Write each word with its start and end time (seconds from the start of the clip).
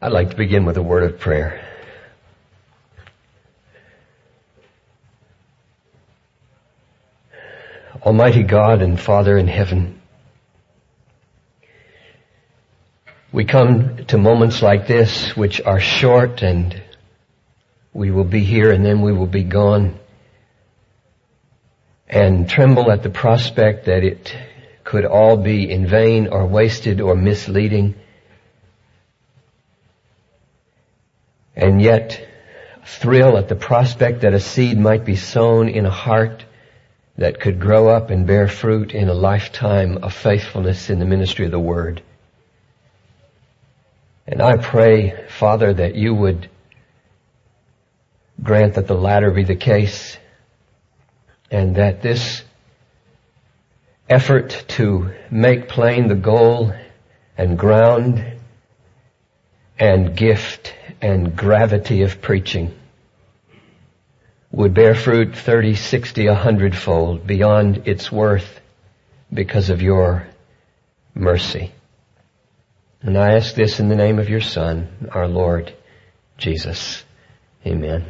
I'd 0.00 0.12
like 0.12 0.30
to 0.30 0.36
begin 0.36 0.64
with 0.64 0.76
a 0.76 0.82
word 0.82 1.02
of 1.02 1.18
prayer. 1.18 1.60
Almighty 8.00 8.44
God 8.44 8.80
and 8.80 9.00
Father 9.00 9.36
in 9.36 9.48
heaven, 9.48 10.00
we 13.32 13.44
come 13.44 14.04
to 14.06 14.18
moments 14.18 14.62
like 14.62 14.86
this 14.86 15.36
which 15.36 15.60
are 15.60 15.80
short 15.80 16.42
and 16.42 16.80
we 17.92 18.12
will 18.12 18.22
be 18.22 18.44
here 18.44 18.70
and 18.70 18.86
then 18.86 19.02
we 19.02 19.12
will 19.12 19.26
be 19.26 19.42
gone 19.42 19.98
and 22.06 22.48
tremble 22.48 22.92
at 22.92 23.02
the 23.02 23.10
prospect 23.10 23.86
that 23.86 24.04
it 24.04 24.32
could 24.84 25.04
all 25.04 25.36
be 25.36 25.68
in 25.68 25.88
vain 25.88 26.28
or 26.28 26.46
wasted 26.46 27.00
or 27.00 27.16
misleading. 27.16 27.96
And 31.58 31.82
yet 31.82 32.24
thrill 32.86 33.36
at 33.36 33.48
the 33.48 33.56
prospect 33.56 34.20
that 34.20 34.32
a 34.32 34.38
seed 34.38 34.78
might 34.78 35.04
be 35.04 35.16
sown 35.16 35.68
in 35.68 35.86
a 35.86 35.90
heart 35.90 36.44
that 37.16 37.40
could 37.40 37.58
grow 37.58 37.88
up 37.88 38.10
and 38.10 38.28
bear 38.28 38.46
fruit 38.46 38.94
in 38.94 39.08
a 39.08 39.14
lifetime 39.14 39.98
of 39.98 40.14
faithfulness 40.14 40.88
in 40.88 41.00
the 41.00 41.04
ministry 41.04 41.44
of 41.44 41.50
the 41.50 41.58
Word. 41.58 42.00
And 44.28 44.40
I 44.40 44.56
pray, 44.56 45.26
Father, 45.28 45.74
that 45.74 45.96
you 45.96 46.14
would 46.14 46.48
grant 48.40 48.74
that 48.74 48.86
the 48.86 48.94
latter 48.94 49.32
be 49.32 49.42
the 49.42 49.56
case 49.56 50.16
and 51.50 51.74
that 51.74 52.02
this 52.02 52.44
effort 54.08 54.64
to 54.68 55.12
make 55.28 55.68
plain 55.68 56.06
the 56.06 56.14
goal 56.14 56.72
and 57.36 57.58
ground 57.58 58.38
and 59.76 60.16
gift 60.16 60.74
and 61.00 61.36
gravity 61.36 62.02
of 62.02 62.20
preaching 62.20 62.74
would 64.50 64.74
bear 64.74 64.94
fruit 64.94 65.36
30, 65.36 65.74
60, 65.74 66.26
a 66.26 66.34
hundredfold 66.34 67.26
beyond 67.26 67.86
its 67.86 68.10
worth 68.10 68.60
because 69.32 69.70
of 69.70 69.82
your 69.82 70.26
mercy. 71.14 71.72
And 73.02 73.16
I 73.16 73.36
ask 73.36 73.54
this 73.54 73.78
in 73.78 73.88
the 73.88 73.94
name 73.94 74.18
of 74.18 74.28
your 74.28 74.40
Son, 74.40 75.08
our 75.12 75.28
Lord 75.28 75.72
Jesus. 76.38 77.04
Amen. 77.66 78.06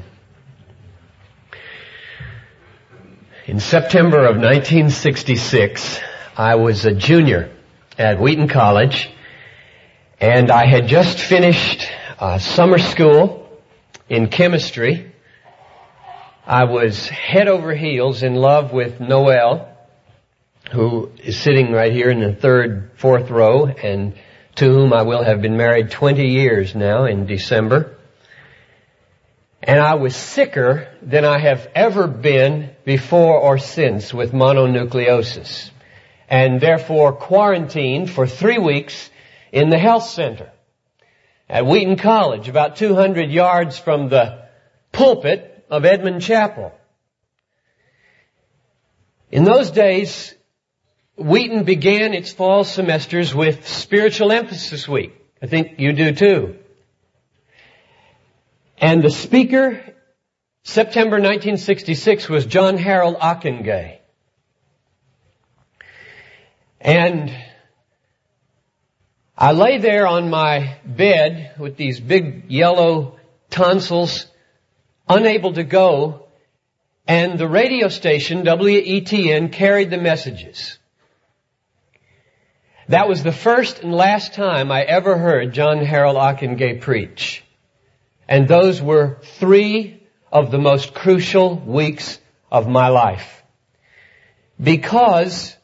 In 3.46 3.60
September 3.60 4.20
of 4.20 4.36
1966, 4.36 6.00
I 6.36 6.54
was 6.54 6.84
a 6.84 6.92
junior 6.92 7.50
at 7.98 8.20
Wheaton 8.20 8.48
College 8.48 9.10
and 10.20 10.50
I 10.50 10.66
had 10.66 10.86
just 10.86 11.18
finished 11.18 11.88
uh, 12.18 12.38
summer 12.38 12.78
school 12.78 13.48
in 14.08 14.28
chemistry 14.28 15.12
I 16.44 16.64
was 16.64 17.06
head 17.06 17.46
over 17.46 17.74
heels 17.74 18.22
in 18.22 18.34
love 18.34 18.72
with 18.72 19.00
Noel, 19.00 19.68
who 20.72 21.12
is 21.22 21.38
sitting 21.38 21.72
right 21.72 21.92
here 21.92 22.10
in 22.10 22.20
the 22.20 22.32
third, 22.32 22.92
fourth 22.96 23.28
row, 23.28 23.66
and 23.66 24.14
to 24.54 24.64
whom 24.64 24.94
I 24.94 25.02
will 25.02 25.22
have 25.22 25.42
been 25.42 25.58
married 25.58 25.90
20 25.90 26.26
years 26.26 26.74
now 26.74 27.04
in 27.04 27.26
December. 27.26 27.98
And 29.62 29.78
I 29.78 29.96
was 29.96 30.16
sicker 30.16 30.88
than 31.02 31.26
I 31.26 31.38
have 31.38 31.68
ever 31.74 32.06
been 32.06 32.70
before 32.82 33.38
or 33.38 33.58
since 33.58 34.14
with 34.14 34.32
mononucleosis. 34.32 35.70
And 36.30 36.62
therefore 36.62 37.12
quarantined 37.12 38.10
for 38.10 38.26
three 38.26 38.58
weeks 38.58 39.10
in 39.52 39.68
the 39.68 39.78
health 39.78 40.04
center 40.04 40.50
at 41.48 41.66
Wheaton 41.66 41.96
College, 41.96 42.48
about 42.48 42.76
200 42.76 43.30
yards 43.30 43.78
from 43.78 44.08
the 44.08 44.46
pulpit 44.92 45.64
of 45.70 45.82
Edman 45.82 46.20
Chapel. 46.20 46.72
In 49.30 49.44
those 49.44 49.70
days, 49.70 50.34
Wheaton 51.16 51.64
began 51.64 52.14
its 52.14 52.32
fall 52.32 52.64
semesters 52.64 53.34
with 53.34 53.66
Spiritual 53.66 54.32
Emphasis 54.32 54.88
Week. 54.88 55.14
I 55.42 55.46
think 55.46 55.78
you 55.78 55.92
do 55.92 56.12
too. 56.12 56.56
And 58.78 59.02
the 59.02 59.10
speaker, 59.10 59.82
September 60.62 61.16
1966, 61.16 62.28
was 62.28 62.46
John 62.46 62.78
Harold 62.78 63.16
Ockenga. 63.16 63.98
And 66.80 67.34
I 69.40 69.52
lay 69.52 69.78
there 69.78 70.08
on 70.08 70.30
my 70.30 70.78
bed 70.84 71.54
with 71.60 71.76
these 71.76 72.00
big 72.00 72.50
yellow 72.50 73.20
tonsils 73.50 74.26
unable 75.08 75.52
to 75.52 75.62
go, 75.62 76.26
and 77.06 77.38
the 77.38 77.46
radio 77.46 77.86
station, 77.86 78.42
WETN, 78.42 79.52
carried 79.52 79.90
the 79.90 79.96
messages. 79.96 80.76
That 82.88 83.08
was 83.08 83.22
the 83.22 83.30
first 83.30 83.84
and 83.84 83.94
last 83.94 84.34
time 84.34 84.72
I 84.72 84.82
ever 84.82 85.16
heard 85.16 85.52
John 85.52 85.84
Harold 85.84 86.16
Ockenga 86.16 86.80
preach. 86.80 87.44
And 88.26 88.48
those 88.48 88.82
were 88.82 89.18
three 89.38 90.02
of 90.32 90.50
the 90.50 90.58
most 90.58 90.94
crucial 90.94 91.54
weeks 91.54 92.18
of 92.50 92.68
my 92.68 92.88
life. 92.88 93.44
Because 94.60 95.56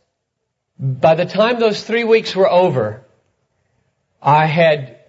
by 0.79 1.17
the 1.17 1.27
time 1.27 1.59
those 1.59 1.83
three 1.83 2.05
weeks 2.05 2.37
were 2.37 2.49
over, 2.49 3.04
I 4.25 4.47
had 4.47 5.01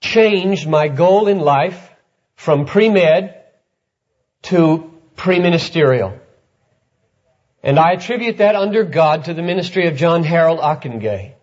changed 0.00 0.68
my 0.68 0.88
goal 0.88 1.28
in 1.28 1.38
life 1.38 1.88
from 2.34 2.66
pre-med 2.66 3.44
to 4.42 4.92
pre-ministerial. 5.14 6.18
And 7.62 7.78
I 7.78 7.92
attribute 7.92 8.38
that 8.38 8.56
under 8.56 8.82
God 8.82 9.26
to 9.26 9.34
the 9.34 9.42
ministry 9.42 9.86
of 9.86 9.96
John 9.96 10.24
Harold 10.24 10.58
Ockenga. 10.58 11.34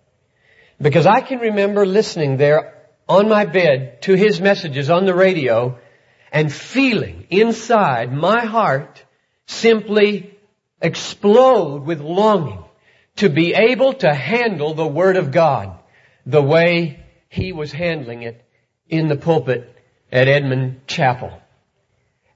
Because 0.81 1.05
I 1.05 1.21
can 1.21 1.39
remember 1.39 1.85
listening 1.85 2.35
there 2.35 2.73
on 3.07 3.29
my 3.29 3.45
bed 3.45 4.01
to 4.01 4.13
his 4.13 4.41
messages 4.41 4.89
on 4.89 5.05
the 5.05 5.15
radio 5.15 5.79
and 6.33 6.51
feeling 6.51 7.27
inside 7.29 8.11
my 8.11 8.45
heart 8.45 9.05
simply 9.45 10.37
explode 10.81 11.85
with 11.85 12.01
longing 12.01 12.65
to 13.17 13.29
be 13.29 13.53
able 13.53 13.93
to 13.93 14.13
handle 14.13 14.73
the 14.73 14.85
Word 14.85 15.15
of 15.15 15.31
God 15.31 15.77
the 16.27 16.41
way 16.41 16.99
he 17.29 17.53
was 17.53 17.71
handling 17.71 18.21
it 18.23 18.43
in 18.89 19.07
the 19.07 19.15
pulpit 19.15 19.73
at 20.11 20.27
Edman 20.27 20.75
Chapel. 20.85 21.31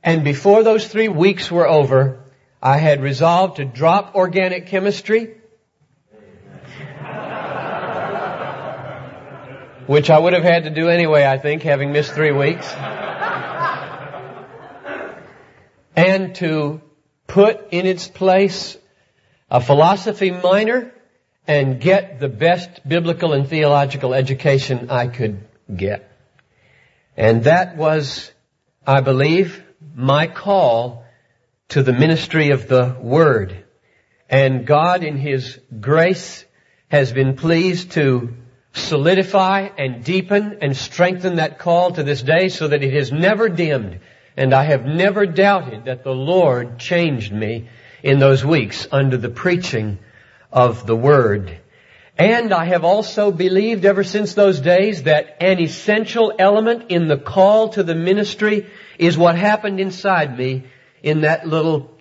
And 0.02 0.24
before 0.24 0.64
those 0.64 0.88
three 0.88 1.10
weeks 1.10 1.52
were 1.52 1.68
over, 1.68 2.24
I 2.62 2.78
had 2.78 3.02
resolved 3.02 3.58
to 3.58 3.66
drop 3.66 4.16
organic 4.16 4.68
chemistry, 4.68 5.36
which 9.88 10.10
I 10.10 10.18
would 10.18 10.34
have 10.34 10.44
had 10.44 10.64
to 10.64 10.70
do 10.70 10.88
anyway, 10.88 11.26
I 11.26 11.38
think, 11.38 11.62
having 11.64 11.92
missed 11.92 12.14
three 12.14 12.32
weeks, 12.32 12.72
and 15.98 16.34
to 16.36 16.82
put 17.28 17.74
in 17.74 17.86
its 17.86 18.08
place 18.08 18.78
a 19.50 19.60
philosophy 19.60 20.32
minor 20.32 20.94
and 21.48 21.82
get 21.82 22.20
the 22.20 22.30
best 22.30 22.88
biblical 22.88 23.34
and 23.34 23.48
theological 23.48 24.14
education 24.14 24.90
I 24.90 25.08
could 25.08 25.48
get. 25.76 26.10
And 27.18 27.44
that 27.46 27.76
was, 27.78 28.32
I 28.86 29.02
believe, 29.02 29.64
my 29.96 30.28
call 30.28 31.06
to 31.70 31.84
the 31.84 31.94
ministry 31.94 32.52
of 32.52 32.68
the 32.68 32.96
Word. 33.00 33.66
And 34.30 34.66
God 34.66 35.04
in 35.04 35.18
His 35.18 35.60
grace 35.80 36.46
has 36.90 37.12
been 37.12 37.36
pleased 37.36 37.92
to 37.92 38.34
solidify 38.74 39.70
and 39.78 40.04
deepen 40.04 40.60
and 40.62 40.76
strengthen 40.76 41.36
that 41.36 41.60
call 41.60 41.92
to 41.92 42.04
this 42.04 42.22
day 42.22 42.50
so 42.50 42.68
that 42.68 42.84
it 42.84 42.94
has 42.94 43.12
never 43.12 43.50
dimmed. 43.50 44.00
And 44.38 44.54
I 44.54 44.64
have 44.64 44.86
never 44.86 45.26
doubted 45.26 45.86
that 45.86 46.04
the 46.04 46.14
Lord 46.14 46.80
changed 46.80 47.34
me 47.34 47.68
in 48.02 48.20
those 48.20 48.46
weeks 48.46 48.88
under 48.92 49.18
the 49.18 49.30
preaching 49.30 50.00
of 50.52 50.86
the 50.86 50.96
Word. 50.96 51.60
And 52.18 52.54
I 52.54 52.66
have 52.66 52.84
also 52.84 53.32
believed 53.32 53.86
ever 53.86 54.04
since 54.04 54.34
those 54.34 54.60
days 54.60 55.04
that 55.04 55.38
an 55.42 55.60
essential 55.60 56.34
element 56.38 56.92
in 56.92 57.08
the 57.08 57.18
call 57.18 57.70
to 57.70 57.84
the 57.84 57.96
ministry 57.96 58.70
is 59.00 59.18
what 59.18 59.36
happened 59.36 59.80
inside 59.80 60.38
me 60.38 60.66
in 61.02 61.22
that 61.22 61.48
little 61.48 61.98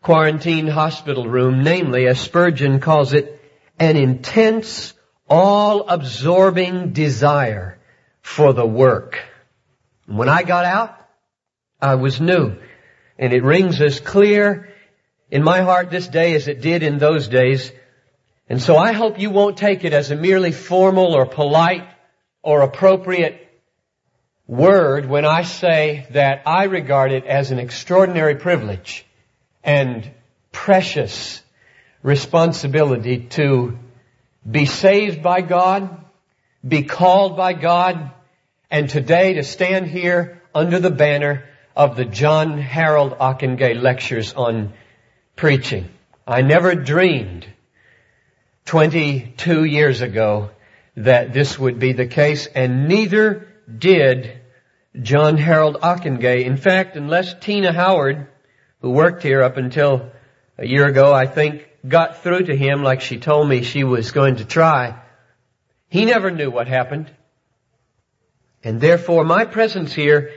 quarantine 0.00 0.68
hospital 0.68 1.28
room, 1.28 1.62
namely, 1.62 2.06
as 2.06 2.20
Spurgeon 2.20 2.80
calls 2.80 3.12
it, 3.12 3.42
an 3.78 3.96
intense, 3.96 4.94
all-absorbing 5.28 6.92
desire 6.92 7.78
for 8.22 8.52
the 8.52 8.66
work. 8.66 9.18
When 10.06 10.28
I 10.28 10.42
got 10.44 10.64
out, 10.64 10.96
I 11.80 11.96
was 11.96 12.20
new. 12.20 12.56
And 13.18 13.32
it 13.32 13.42
rings 13.42 13.80
as 13.80 14.00
clear 14.00 14.68
in 15.30 15.42
my 15.42 15.60
heart 15.60 15.90
this 15.90 16.08
day 16.08 16.34
as 16.34 16.48
it 16.48 16.60
did 16.60 16.82
in 16.82 16.98
those 16.98 17.28
days. 17.28 17.70
And 18.48 18.62
so 18.62 18.76
I 18.76 18.92
hope 18.92 19.18
you 19.18 19.30
won't 19.30 19.58
take 19.58 19.84
it 19.84 19.92
as 19.92 20.10
a 20.10 20.16
merely 20.16 20.52
formal 20.52 21.14
or 21.14 21.26
polite 21.26 21.86
or 22.42 22.62
appropriate 22.62 23.46
word 24.46 25.06
when 25.06 25.26
I 25.26 25.42
say 25.42 26.06
that 26.12 26.42
I 26.46 26.64
regard 26.64 27.12
it 27.12 27.26
as 27.26 27.50
an 27.50 27.58
extraordinary 27.58 28.36
privilege 28.36 29.04
and 29.62 30.10
precious 30.50 31.42
responsibility 32.02 33.26
to 33.30 33.78
be 34.50 34.64
saved 34.64 35.22
by 35.22 35.42
God, 35.42 36.02
be 36.66 36.84
called 36.84 37.36
by 37.36 37.52
God, 37.52 38.10
and 38.70 38.88
today 38.88 39.34
to 39.34 39.42
stand 39.42 39.86
here 39.88 40.42
under 40.54 40.78
the 40.78 40.90
banner 40.90 41.44
of 41.76 41.96
the 41.96 42.06
John 42.06 42.56
Harold 42.56 43.18
Ockenga 43.18 43.80
lectures 43.80 44.32
on 44.32 44.72
preaching. 45.36 45.90
I 46.26 46.40
never 46.40 46.74
dreamed 46.74 47.46
22 48.68 49.64
years 49.64 50.02
ago 50.02 50.50
that 50.94 51.32
this 51.32 51.58
would 51.58 51.78
be 51.78 51.94
the 51.94 52.06
case, 52.06 52.46
and 52.46 52.86
neither 52.86 53.48
did 53.78 54.38
John 55.00 55.38
Harold 55.38 55.78
Ockenga. 55.80 56.44
In 56.44 56.58
fact, 56.58 56.94
unless 56.94 57.32
Tina 57.40 57.72
Howard, 57.72 58.26
who 58.82 58.90
worked 58.90 59.22
here 59.22 59.42
up 59.42 59.56
until 59.56 60.10
a 60.58 60.66
year 60.66 60.86
ago, 60.86 61.14
I 61.14 61.26
think, 61.26 61.66
got 61.88 62.22
through 62.22 62.44
to 62.44 62.54
him 62.54 62.82
like 62.82 63.00
she 63.00 63.18
told 63.18 63.48
me 63.48 63.62
she 63.62 63.84
was 63.84 64.12
going 64.12 64.36
to 64.36 64.44
try, 64.44 65.00
he 65.88 66.04
never 66.04 66.30
knew 66.30 66.50
what 66.50 66.68
happened. 66.68 67.10
And 68.62 68.82
therefore 68.82 69.24
my 69.24 69.46
presence 69.46 69.94
here 69.94 70.32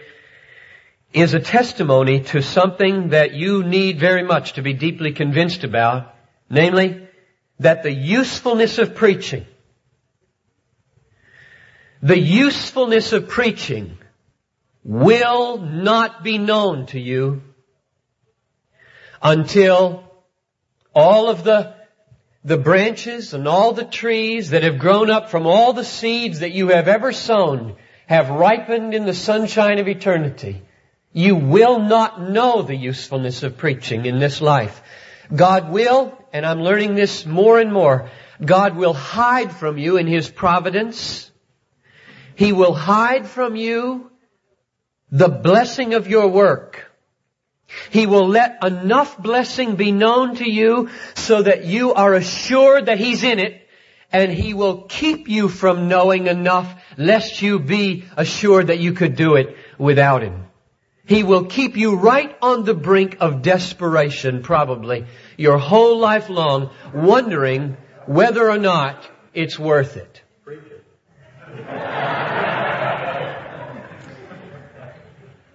is 1.12 1.34
a 1.34 1.42
testimony 1.42 2.22
to 2.22 2.42
something 2.42 3.10
that 3.10 3.34
you 3.34 3.64
need 3.64 4.00
very 4.00 4.24
much 4.24 4.54
to 4.54 4.62
be 4.62 4.72
deeply 4.72 5.12
convinced 5.12 5.66
about, 5.66 6.16
namely, 6.50 7.10
that 7.62 7.84
the 7.84 7.92
usefulness 7.92 8.80
of 8.80 8.96
preaching, 8.96 9.46
the 12.02 12.20
usefulness 12.20 13.14
of 13.14 13.30
preaching 13.30 13.98
will 14.84 15.60
not 15.60 16.24
be 16.24 16.40
known 16.40 16.88
to 16.88 17.00
you 17.00 17.44
until 19.22 20.04
all 20.96 21.30
of 21.30 21.44
the, 21.44 21.76
the 22.44 22.58
branches 22.58 23.36
and 23.36 23.48
all 23.48 23.74
the 23.74 23.86
trees 23.86 24.50
that 24.50 24.64
have 24.64 24.80
grown 24.80 25.12
up 25.12 25.30
from 25.30 25.46
all 25.46 25.74
the 25.74 25.86
seeds 25.86 26.40
that 26.40 26.52
you 26.52 26.70
have 26.70 26.88
ever 26.88 27.12
sown 27.12 27.76
have 28.08 28.32
ripened 28.32 28.96
in 28.96 29.06
the 29.06 29.14
sunshine 29.14 29.78
of 29.78 29.88
eternity. 29.88 30.64
You 31.14 31.36
will 31.36 31.80
not 31.80 32.20
know 32.20 32.64
the 32.64 32.76
usefulness 32.76 33.44
of 33.44 33.58
preaching 33.58 34.08
in 34.08 34.18
this 34.18 34.42
life. 34.42 34.82
God 35.34 35.70
will, 35.70 36.18
and 36.34 36.46
I'm 36.46 36.62
learning 36.62 36.96
this 36.96 37.26
more 37.26 37.60
and 37.60 37.72
more, 37.72 38.10
God 38.44 38.76
will 38.76 38.94
hide 38.94 39.52
from 39.52 39.78
you 39.78 39.98
in 39.98 40.08
His 40.08 40.30
providence. 40.30 41.30
He 42.36 42.54
will 42.54 42.74
hide 42.74 43.28
from 43.28 43.56
you 43.56 44.12
the 45.12 45.30
blessing 45.30 45.94
of 45.94 46.08
your 46.08 46.28
work. 46.28 46.92
He 47.90 48.06
will 48.06 48.28
let 48.28 48.64
enough 48.64 49.18
blessing 49.18 49.76
be 49.76 49.92
known 49.92 50.36
to 50.36 50.50
you 50.50 50.90
so 51.16 51.42
that 51.42 51.66
you 51.66 51.94
are 51.94 52.14
assured 52.14 52.88
that 52.88 53.00
He's 53.00 53.24
in 53.24 53.40
it 53.40 53.68
and 54.12 54.32
He 54.32 54.54
will 54.54 54.84
keep 54.84 55.30
you 55.30 55.48
from 55.48 55.88
knowing 55.88 56.28
enough 56.28 56.74
lest 56.98 57.42
you 57.42 57.60
be 57.60 58.06
assured 58.18 58.68
that 58.68 58.80
you 58.80 58.94
could 58.94 59.16
do 59.16 59.36
it 59.36 59.56
without 59.78 60.22
Him. 60.22 60.46
He 61.06 61.24
will 61.24 61.46
keep 61.46 61.78
you 61.78 61.96
right 61.96 62.36
on 62.42 62.64
the 62.64 62.74
brink 62.74 63.18
of 63.20 63.42
desperation 63.42 64.44
probably 64.44 65.06
your 65.42 65.58
whole 65.58 65.98
life 65.98 66.30
long 66.30 66.70
wondering 66.94 67.76
whether 68.06 68.50
or 68.50 68.58
not 68.58 69.10
it's 69.34 69.58
worth 69.58 69.98
it. 69.98 70.22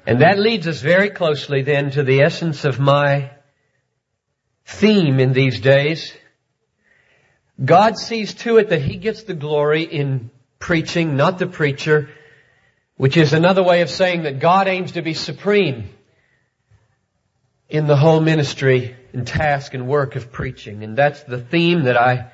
And 0.07 0.21
that 0.21 0.39
leads 0.39 0.69
us 0.69 0.81
very 0.81 1.11
closely 1.11 1.63
then 1.63 1.91
to 1.93 2.05
the 2.05 2.21
essence 2.21 2.65
of 2.65 2.79
my 2.79 3.31
theme 4.65 5.19
in 5.19 5.33
these 5.33 5.61
days. 5.61 6.13
God 7.65 7.99
sees 7.99 8.35
to 8.35 8.59
it 8.59 8.69
that 8.69 8.83
He 8.83 8.97
gets 8.97 9.25
the 9.25 9.35
glory 9.35 9.83
in 9.83 10.31
preaching, 10.59 11.17
not 11.17 11.39
the 11.39 11.47
preacher, 11.47 12.09
which 12.97 13.17
is 13.17 13.33
another 13.33 13.63
way 13.63 13.83
of 13.83 13.91
saying 13.91 14.23
that 14.23 14.39
God 14.39 14.69
aims 14.69 14.93
to 14.93 15.03
be 15.03 15.15
supreme 15.15 15.91
in 17.69 17.87
the 17.87 17.97
whole 17.97 18.21
ministry 18.21 18.97
and 19.13 19.27
task 19.27 19.75
and 19.75 19.89
work 19.89 20.17
of 20.17 20.33
preaching. 20.33 20.83
And 20.83 20.97
that's 20.97 21.23
the 21.25 21.41
theme 21.41 21.85
that 21.85 21.97
I 21.97 22.31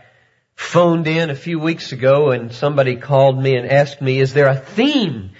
phoned 0.54 1.06
in 1.06 1.30
a 1.30 1.34
few 1.34 1.58
weeks 1.58 1.92
ago 1.92 2.30
and 2.30 2.52
somebody 2.52 2.96
called 2.96 3.42
me 3.42 3.56
and 3.56 3.70
asked 3.70 4.02
me, 4.02 4.20
is 4.20 4.34
there 4.34 4.48
a 4.48 4.56
theme 4.56 5.30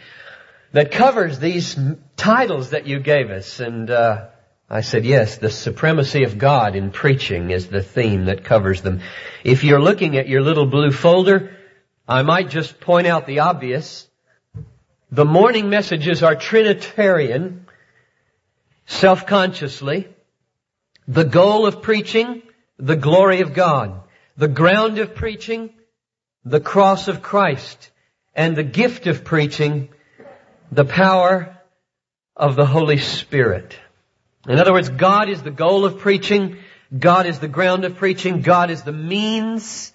that 0.73 0.91
covers 0.91 1.39
these 1.39 1.79
titles 2.17 2.71
that 2.71 2.87
you 2.87 2.99
gave 2.99 3.31
us. 3.31 3.61
And 3.61 3.91
uh, 3.91 4.29
I 4.69 4.81
said, 4.81 5.05
yes, 5.05 5.39
the 5.39 5.51
supremacy 5.51 6.25
of 6.25 6.39
God 6.39 6.75
in 6.75 6.91
preaching 6.91 7.51
is 7.51 7.69
the 7.69 7.83
theme 7.83 8.27
that 8.27 8.45
covers 8.45 8.83
them. 8.83 9.01
If 9.45 9.65
you're 9.65 9.83
looking 9.83 10.17
at 10.17 10.29
your 10.29 10.43
little 10.43 10.67
blue 10.67 10.91
folder, 10.91 11.57
I 12.09 12.23
might 12.23 12.49
just 12.49 12.81
point 12.81 13.07
out 13.07 13.27
the 13.27 13.41
obvious. 13.41 14.09
The 15.11 15.27
morning 15.27 15.69
messages 15.69 16.23
are 16.23 16.35
Trinitarian, 16.35 17.62
self-consciously. 18.87 20.09
The 21.09 21.25
goal 21.25 21.67
of 21.67 21.83
preaching, 21.83 22.43
the 22.79 22.97
glory 22.97 23.41
of 23.41 23.55
God. 23.55 24.01
The 24.37 24.49
ground 24.49 24.99
of 24.99 25.15
preaching, 25.15 25.71
the 26.45 26.61
cross 26.61 27.09
of 27.09 27.23
Christ. 27.23 27.91
And 28.35 28.57
the 28.57 28.63
gift 28.63 29.07
of 29.07 29.25
preaching, 29.25 29.91
the 30.71 30.85
power 30.85 31.59
of 32.37 32.57
the 32.57 32.67
Holy 32.67 32.99
Spirit. 32.99 33.79
In 34.49 34.59
other 34.59 34.73
words, 34.73 34.89
God 34.89 35.29
is 35.29 35.43
the 35.43 35.51
goal 35.51 35.85
of 35.85 35.99
preaching. 35.99 36.57
God 36.97 37.27
is 37.27 37.39
the 37.39 37.49
ground 37.49 37.85
of 37.85 37.97
preaching. 37.97 38.41
God 38.41 38.71
is 38.71 38.83
the 38.83 38.93
means 38.93 39.93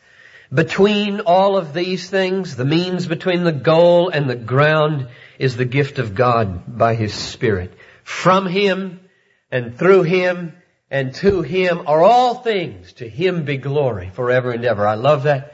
between 0.53 1.21
all 1.21 1.57
of 1.57 1.73
these 1.73 2.09
things. 2.09 2.55
The 2.55 2.65
means 2.65 3.07
between 3.07 3.43
the 3.43 3.51
goal 3.51 4.09
and 4.09 4.29
the 4.29 4.35
ground 4.35 5.09
is 5.39 5.57
the 5.57 5.65
gift 5.65 5.99
of 5.99 6.15
God 6.15 6.77
by 6.77 6.95
His 6.95 7.13
Spirit. 7.13 7.73
From 8.07 8.47
Him 8.47 9.01
and 9.51 9.77
through 9.77 10.03
Him 10.03 10.53
and 10.89 11.13
to 11.15 11.41
Him 11.41 11.81
are 11.87 12.01
all 12.01 12.35
things. 12.35 12.93
To 12.93 13.07
Him 13.07 13.43
be 13.43 13.57
glory 13.57 14.09
forever 14.13 14.51
and 14.51 14.63
ever. 14.63 14.87
I 14.87 14.93
love 14.93 15.23
that 15.23 15.53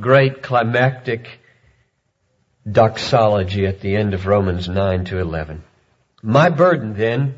great 0.00 0.42
climactic 0.42 1.38
doxology 2.68 3.66
at 3.66 3.80
the 3.80 3.94
end 3.94 4.14
of 4.14 4.26
Romans 4.26 4.70
9 4.70 5.04
to 5.04 5.18
11. 5.18 5.62
My 6.22 6.48
burden 6.48 6.94
then 6.94 7.34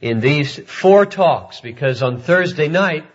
in 0.00 0.20
these 0.20 0.56
four 0.56 1.04
talks, 1.04 1.60
because 1.60 2.00
on 2.00 2.20
Thursday 2.20 2.68
night, 2.68 3.06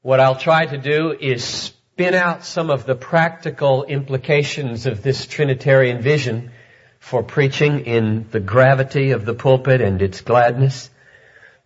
what 0.00 0.20
I'll 0.20 0.36
try 0.36 0.64
to 0.64 0.78
do 0.78 1.10
is 1.10 1.42
spin 1.42 2.14
out 2.14 2.44
some 2.44 2.70
of 2.70 2.86
the 2.86 2.94
practical 2.94 3.82
implications 3.82 4.86
of 4.86 5.02
this 5.02 5.26
Trinitarian 5.26 6.00
vision 6.00 6.52
for 7.00 7.22
preaching 7.22 7.86
in 7.86 8.28
the 8.30 8.40
gravity 8.40 9.10
of 9.10 9.24
the 9.24 9.34
pulpit 9.34 9.80
and 9.80 10.00
its 10.00 10.20
gladness. 10.20 10.88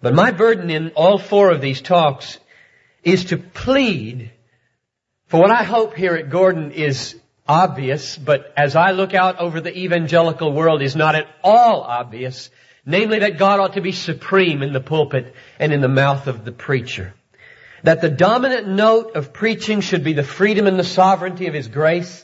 But 0.00 0.14
my 0.14 0.30
burden 0.30 0.70
in 0.70 0.90
all 0.92 1.18
four 1.18 1.50
of 1.50 1.60
these 1.60 1.82
talks 1.82 2.38
is 3.02 3.26
to 3.26 3.36
plead 3.36 4.30
for 5.34 5.40
what 5.40 5.50
I 5.50 5.64
hope 5.64 5.94
here 5.94 6.14
at 6.14 6.30
Gordon 6.30 6.70
is 6.70 7.18
obvious, 7.48 8.16
but 8.16 8.52
as 8.56 8.76
I 8.76 8.92
look 8.92 9.14
out 9.14 9.40
over 9.40 9.60
the 9.60 9.76
evangelical 9.76 10.52
world 10.52 10.82
is 10.82 10.94
not 10.94 11.14
at 11.14 11.26
all 11.42 11.80
obvious, 11.80 12.50
namely 12.86 13.18
that 13.18 13.38
God 13.38 13.58
ought 13.58 13.72
to 13.72 13.80
be 13.80 13.92
supreme 13.92 14.62
in 14.62 14.72
the 14.72 14.80
pulpit 14.80 15.34
and 15.58 15.72
in 15.72 15.80
the 15.80 15.88
mouth 15.88 16.26
of 16.26 16.44
the 16.44 16.52
preacher. 16.52 17.14
That 17.82 18.00
the 18.00 18.10
dominant 18.10 18.68
note 18.68 19.16
of 19.16 19.32
preaching 19.32 19.80
should 19.80 20.04
be 20.04 20.12
the 20.12 20.22
freedom 20.22 20.66
and 20.66 20.78
the 20.78 20.84
sovereignty 20.84 21.46
of 21.46 21.54
His 21.54 21.68
grace. 21.68 22.23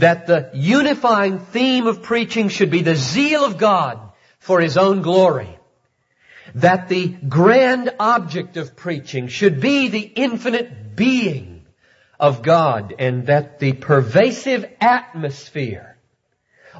That 0.00 0.26
the 0.26 0.50
unifying 0.52 1.38
theme 1.38 1.86
of 1.86 2.02
preaching 2.02 2.48
should 2.48 2.70
be 2.70 2.82
the 2.82 2.96
zeal 2.96 3.44
of 3.44 3.56
God 3.56 3.98
for 4.38 4.60
His 4.60 4.76
own 4.76 5.02
glory. 5.02 5.58
That 6.54 6.88
the 6.88 7.08
grand 7.08 7.94
object 7.98 8.56
of 8.56 8.76
preaching 8.76 9.28
should 9.28 9.60
be 9.60 9.88
the 9.88 10.00
infinite 10.00 10.96
being 10.96 11.66
of 12.18 12.42
God 12.42 12.94
and 12.98 13.26
that 13.26 13.58
the 13.58 13.72
pervasive 13.72 14.64
atmosphere 14.80 15.96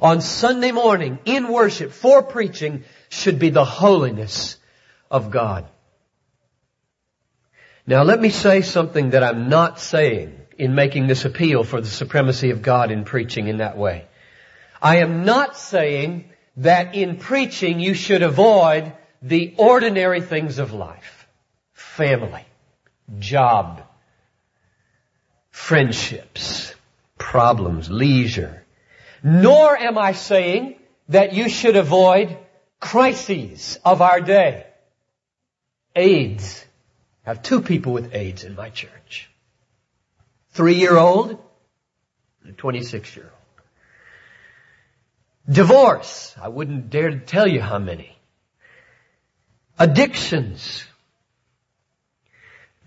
on 0.01 0.21
Sunday 0.21 0.71
morning 0.71 1.19
in 1.25 1.47
worship 1.47 1.91
for 1.91 2.23
preaching 2.23 2.83
should 3.09 3.39
be 3.39 3.49
the 3.49 3.65
holiness 3.65 4.57
of 5.09 5.31
God. 5.31 5.67
Now 7.85 8.03
let 8.03 8.19
me 8.19 8.29
say 8.29 8.61
something 8.61 9.11
that 9.11 9.23
I'm 9.23 9.49
not 9.49 9.79
saying 9.79 10.39
in 10.57 10.75
making 10.75 11.07
this 11.07 11.25
appeal 11.25 11.63
for 11.63 11.81
the 11.81 11.87
supremacy 11.87 12.49
of 12.51 12.61
God 12.61 12.91
in 12.91 13.03
preaching 13.03 13.47
in 13.47 13.57
that 13.57 13.77
way. 13.77 14.07
I 14.81 14.97
am 14.97 15.25
not 15.25 15.57
saying 15.57 16.29
that 16.57 16.95
in 16.95 17.17
preaching 17.17 17.79
you 17.79 17.93
should 17.93 18.23
avoid 18.23 18.93
the 19.21 19.53
ordinary 19.57 20.21
things 20.21 20.59
of 20.59 20.73
life. 20.73 21.27
Family, 21.73 22.45
job, 23.19 23.81
friendships, 25.51 26.73
problems, 27.17 27.89
leisure. 27.89 28.63
Nor 29.23 29.77
am 29.77 29.97
I 29.97 30.11
saying 30.11 30.75
that 31.09 31.33
you 31.33 31.49
should 31.49 31.75
avoid 31.75 32.37
crises 32.79 33.79
of 33.83 34.01
our 34.01 34.21
day. 34.21 34.65
AIDS. 35.95 36.63
I 37.25 37.29
have 37.31 37.41
two 37.41 37.61
people 37.61 37.93
with 37.93 38.13
AIDS 38.13 38.43
in 38.43 38.55
my 38.55 38.69
church. 38.69 39.29
Three 40.57 40.73
year 40.73 40.97
old 40.97 41.37
and 42.41 42.49
a 42.49 42.51
26 42.51 43.15
year 43.15 43.25
old. 43.25 43.65
Divorce. 45.55 46.35
I 46.41 46.47
wouldn't 46.47 46.89
dare 46.89 47.11
to 47.11 47.19
tell 47.19 47.47
you 47.47 47.61
how 47.61 47.77
many. 47.77 48.17
Addictions. 49.77 50.83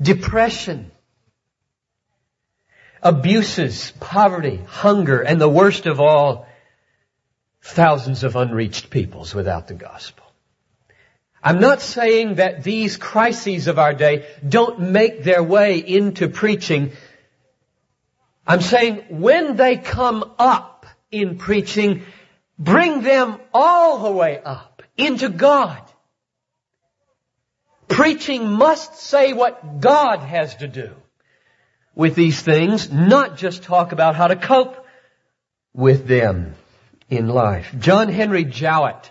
Depression. 0.03 0.91
Abuses, 3.05 3.93
poverty, 4.01 4.61
hunger, 4.67 5.21
and 5.21 5.41
the 5.41 5.49
worst 5.49 5.87
of 5.87 6.01
all, 6.01 6.49
thousands 7.63 8.25
of 8.25 8.35
unreached 8.35 8.91
peoples 8.91 9.33
without 9.33 9.69
the 9.69 9.75
gospel. 9.75 10.27
I'm 11.41 11.61
not 11.61 11.81
saying 11.81 12.35
that 12.35 12.65
these 12.65 12.97
crises 12.97 13.69
of 13.69 13.79
our 13.79 13.95
day 13.95 14.27
don't 14.47 14.91
make 14.91 15.23
their 15.23 15.43
way 15.43 15.79
into 15.79 16.29
preaching. 16.29 16.93
I'm 18.47 18.61
saying 18.61 19.05
when 19.11 19.57
they 19.57 19.77
come 19.77 20.33
up 20.39 20.87
in 21.11 21.39
preaching, 21.39 22.03
bring 22.59 23.03
them 23.03 23.39
all 23.53 24.03
the 24.03 24.13
way 24.13 24.41
up 24.43 24.83
into 24.97 25.29
God. 25.29 25.81
Preaching 27.89 28.51
must 28.51 29.01
say 29.01 29.33
what 29.33 29.81
God 29.81 30.21
has 30.21 30.55
to 30.57 30.69
do 30.69 30.95
with 31.95 32.15
these 32.15 32.41
things, 32.41 32.91
not 32.91 33.37
just 33.37 33.65
talk 33.65 33.93
about 33.93 34.15
how 34.15 34.29
to 34.29 34.37
cope 34.37 34.87
with 35.75 36.07
them 36.07 36.55
in 37.09 37.29
life. 37.29 37.75
John 37.79 38.09
Henry 38.09 38.45
Jowett, 38.45 39.11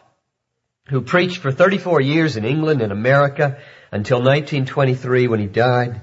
who 0.88 1.02
preached 1.02 1.38
for 1.38 1.52
34 1.52 2.02
years 2.02 2.38
in 2.38 2.46
England 2.46 2.82
and 2.82 2.92
America 2.92 3.60
until 3.92 4.20
1923 4.20 5.28
when 5.28 5.40
he 5.40 5.48
died, 5.48 6.02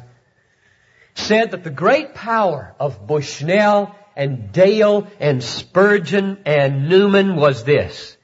said 1.16 1.50
that 1.50 1.64
the 1.64 1.70
great 1.70 2.14
power 2.14 2.74
of 2.78 3.06
Bushnell 3.06 3.94
and 4.14 4.52
Dale 4.52 5.06
and 5.18 5.42
Spurgeon 5.42 6.38
and 6.46 6.88
Newman 6.88 7.36
was 7.36 7.64
this. 7.64 8.16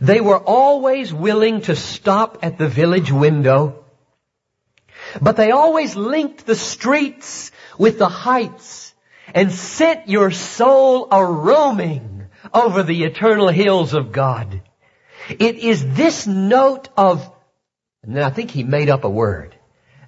They 0.00 0.20
were 0.20 0.38
always 0.38 1.12
willing 1.12 1.62
to 1.62 1.74
stop 1.74 2.38
at 2.42 2.58
the 2.58 2.68
village 2.68 3.10
window, 3.10 3.84
but 5.20 5.36
they 5.36 5.50
always 5.50 5.96
linked 5.96 6.46
the 6.46 6.54
streets 6.54 7.50
with 7.78 7.98
the 7.98 8.08
heights 8.08 8.94
and 9.34 9.52
sent 9.52 10.08
your 10.08 10.30
soul 10.30 11.08
a 11.10 11.24
roaming 11.24 12.26
over 12.52 12.82
the 12.82 13.04
eternal 13.04 13.48
hills 13.48 13.94
of 13.94 14.12
God. 14.12 14.62
It 15.28 15.56
is 15.56 15.94
this 15.94 16.26
note 16.26 16.88
of, 16.96 17.30
and 18.02 18.16
then 18.16 18.22
I 18.22 18.30
think 18.30 18.50
he 18.50 18.62
made 18.62 18.88
up 18.88 19.04
a 19.04 19.10
word, 19.10 19.54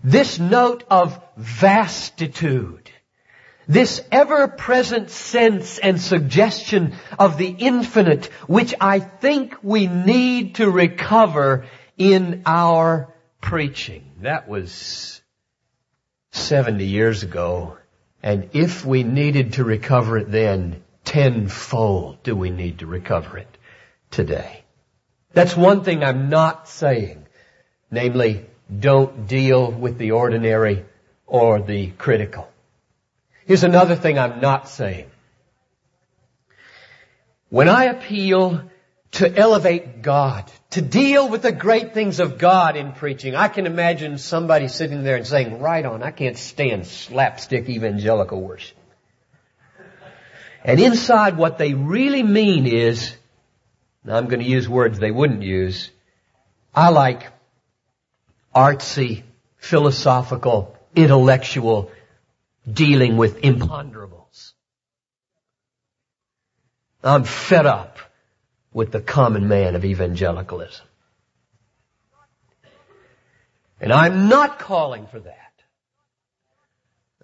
this 0.03 0.39
note 0.39 0.85
of 0.91 1.21
vastitude 1.39 2.81
this 3.71 4.03
ever-present 4.11 5.11
sense 5.11 5.79
and 5.79 6.01
suggestion 6.01 6.93
of 7.21 7.39
the 7.39 7.55
infinite, 7.57 8.27
which 8.49 8.75
I 8.81 8.99
think 8.99 9.55
we 9.63 9.87
need 9.87 10.57
to 10.57 10.69
recover 10.69 11.67
in 11.97 12.43
our 12.47 13.15
preaching. 13.41 14.11
That 14.23 14.49
was 14.49 15.23
70 16.33 16.85
years 16.85 17.23
ago. 17.23 17.79
And 18.25 18.51
if 18.55 18.85
we 18.85 19.05
needed 19.05 19.53
to 19.53 19.65
recover 19.65 20.19
it 20.19 20.33
then, 20.33 20.83
tenfold 21.05 22.25
do 22.25 22.35
we 22.35 22.51
need 22.51 22.81
to 22.81 22.87
recover 22.87 23.39
it 23.39 23.57
today. 24.11 24.65
That's 25.33 25.57
one 25.57 25.85
thing 25.85 26.03
I'm 26.03 26.29
not 26.29 26.69
saying. 26.69 27.25
Namely, 27.89 28.47
don't 28.79 29.27
deal 29.27 29.71
with 29.71 29.99
the 29.99 30.13
ordinary 30.13 30.85
or 31.27 31.61
the 31.61 31.89
critical. 31.91 32.49
Here's 33.47 33.65
another 33.65 33.97
thing 33.97 34.19
I'm 34.19 34.41
not 34.41 34.69
saying. 34.69 35.11
When 37.49 37.69
I 37.69 37.85
appeal 37.85 38.63
to 39.13 39.37
elevate 39.37 40.03
God, 40.03 40.51
to 40.71 40.83
deal 40.83 41.29
with 41.29 41.43
the 41.43 41.51
great 41.51 41.95
things 41.95 42.21
of 42.21 42.39
God 42.39 42.77
in 42.77 42.93
preaching, 42.93 43.35
I 43.35 43.49
can 43.49 43.67
imagine 43.67 44.19
somebody 44.19 44.69
sitting 44.69 45.03
there 45.03 45.17
and 45.17 45.27
saying, 45.27 45.61
right 45.61 45.85
on, 45.85 46.05
I 46.05 46.13
can't 46.13 46.39
stand 46.39 46.87
slapstick 46.87 47.69
evangelical 47.69 48.41
worship. 48.41 48.77
And 50.63 50.79
inside 50.79 51.37
what 51.37 51.59
they 51.59 51.75
really 51.75 52.23
mean 52.23 52.67
is, 52.67 53.17
I'm 54.07 54.29
going 54.29 54.41
to 54.41 54.49
use 54.49 54.69
words 54.69 54.99
they 54.99 55.11
wouldn't 55.11 55.43
use, 55.43 55.91
I 56.75 56.91
like 56.91 57.27
artsy, 58.55 59.23
philosophical, 59.57 60.77
intellectual 60.95 61.91
dealing 62.71 63.17
with 63.17 63.41
imponderables. 63.43 64.53
I'm 67.03 67.25
fed 67.25 67.67
up 67.67 67.99
with 68.73 68.93
the 68.93 69.01
common 69.01 69.49
man 69.49 69.75
of 69.75 69.85
evangelicalism. 69.85 70.87
And 73.81 73.93
I'm 73.93 74.29
not 74.29 74.59
calling 74.59 75.07
for 75.07 75.21
that. 75.21 75.37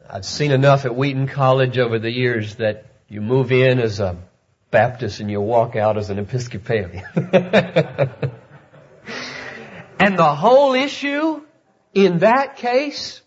I've 0.09 0.25
seen 0.25 0.53
enough 0.53 0.87
at 0.87 0.97
Wheaton 0.97 1.29
College 1.29 1.79
over 1.79 1.99
the 1.99 2.11
years 2.11 2.57
that 2.57 2.87
you 3.09 3.21
move 3.21 3.53
in 3.53 3.79
as 3.79 4.01
a 4.01 4.17
Baptist 4.71 5.21
and 5.21 5.31
you 5.31 5.41
walk 5.41 5.77
out 5.77 5.97
as 5.97 6.11
an 6.11 6.19
Episcopalian. 6.19 7.05
and 10.07 10.17
the 10.17 10.35
whole 10.37 10.75
issue 10.75 11.43
in 11.93 12.21
that 12.21 12.59
case 12.59 13.21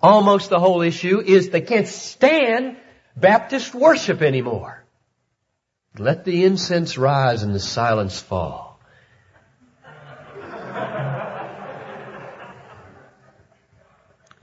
almost 0.00 0.48
the 0.48 0.58
whole 0.58 0.80
issue 0.80 1.20
is 1.20 1.50
they 1.50 1.60
can't 1.60 1.86
stand 1.86 2.78
Baptist 3.14 3.74
worship 3.74 4.22
anymore. 4.22 4.82
Let 5.98 6.24
the 6.24 6.46
incense 6.46 6.96
rise 6.96 7.42
and 7.42 7.54
the 7.54 7.60
silence 7.60 8.18
fall. 8.18 8.80